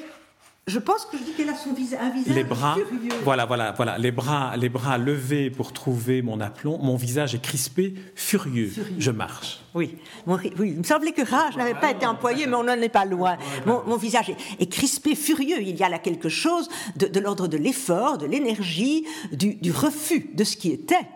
Je 0.68 0.80
pense 0.80 1.06
que 1.06 1.18
je 1.18 1.24
dis 1.24 1.32
qu'elle 1.32 1.48
a 1.48 1.56
son 1.56 1.72
visage, 1.72 2.00
un 2.02 2.10
visage 2.10 2.36
les 2.36 2.44
bras, 2.44 2.76
furieux. 2.76 3.10
Voilà, 3.24 3.46
voilà, 3.46 3.72
voilà. 3.72 3.98
Les 3.98 4.12
bras, 4.12 4.58
les 4.58 4.68
bras 4.68 4.98
levés 4.98 5.50
pour 5.50 5.72
trouver 5.72 6.22
mon 6.22 6.42
aplomb. 6.42 6.78
Mon 6.80 6.98
visage 6.98 7.34
est 7.34 7.42
crispé, 7.42 7.94
furieux. 8.16 8.74
Je 8.98 9.12
marche. 9.12 9.62
Oui. 9.74 9.96
oui, 10.26 10.52
il 10.60 10.80
me 10.80 10.84
semblait 10.84 11.14
que 11.14 11.22
rage 11.22 11.56
n'avait 11.56 11.74
pas 11.74 11.92
été 11.92 12.06
employé, 12.06 12.48
mais 12.48 12.56
on 12.56 12.66
n'en 12.66 12.74
est 12.74 12.90
pas 12.90 13.06
loin. 13.06 13.38
Mon, 13.66 13.96
visage 13.96 14.36
est, 14.60 14.70
crispé, 14.70 15.16
furieux. 15.16 15.62
Il 15.62 15.78
y 15.78 15.84
a 15.84 15.90
là 15.90 16.00
quelque 16.00 16.28
chose 16.28 16.68
de, 16.98 17.18
l'ordre 17.22 17.48
de 17.48 17.56
l'effort, 17.56 18.18
de 18.18 18.26
l'énergie, 18.26 19.06
du, 19.32 19.72
refus 19.72 20.32
de 20.34 20.44
ce 20.44 20.58
qui 20.58 20.72
était. 20.72 21.08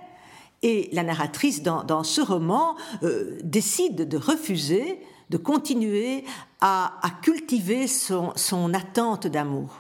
Et 0.64 0.88
la 0.94 1.04
narratrice, 1.04 1.62
dans, 1.62 2.04
ce 2.06 2.22
roman, 2.22 2.78
euh, 3.04 3.38
décide 3.44 4.08
de 4.08 4.18
refuser 4.18 5.02
de 5.32 5.38
continuer 5.38 6.26
à, 6.60 6.92
cultiver 7.24 7.88
son, 7.88 8.74
attente 8.74 9.28
d'amour. 9.28 9.80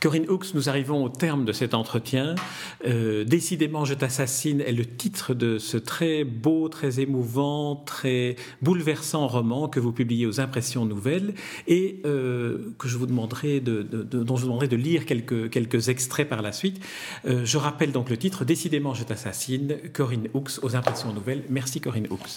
Corinne 0.00 0.28
Hooks, 0.28 0.54
nous 0.54 0.68
arrivons 0.68 1.02
au 1.04 1.08
terme 1.08 1.44
de 1.44 1.52
cet 1.52 1.72
entretien. 1.72 2.34
Euh, 2.86 3.24
Décidément, 3.24 3.84
je 3.84 3.94
t'assassine 3.94 4.60
est 4.60 4.72
le 4.72 4.84
titre 4.84 5.32
de 5.32 5.58
ce 5.58 5.78
très 5.78 6.22
beau, 6.22 6.68
très 6.68 7.00
émouvant, 7.00 7.76
très 7.76 8.36
bouleversant 8.60 9.26
roman 9.26 9.68
que 9.68 9.80
vous 9.80 9.92
publiez 9.92 10.26
aux 10.26 10.38
Impressions 10.38 10.84
Nouvelles 10.84 11.34
et 11.66 12.02
euh, 12.04 12.74
que 12.78 12.88
je 12.88 12.98
vous 12.98 13.06
demanderai 13.06 13.60
de, 13.60 13.82
dont 13.82 14.36
je 14.36 14.42
vous 14.42 14.48
demanderai 14.48 14.68
de 14.68 14.76
lire 14.76 15.06
quelques, 15.06 15.88
extraits 15.88 16.28
par 16.28 16.42
la 16.42 16.52
suite. 16.52 16.78
Euh, 17.26 17.44
je 17.44 17.56
rappelle 17.56 17.90
donc 17.90 18.10
le 18.10 18.18
titre 18.18 18.44
Décidément, 18.44 18.92
je 18.92 19.04
t'assassine, 19.04 19.78
Corinne 19.94 20.28
Hooks 20.34 20.62
aux 20.62 20.76
Impressions 20.76 21.12
Nouvelles. 21.12 21.44
Merci 21.48 21.80
Corinne 21.80 22.06
Hooks. 22.10 22.36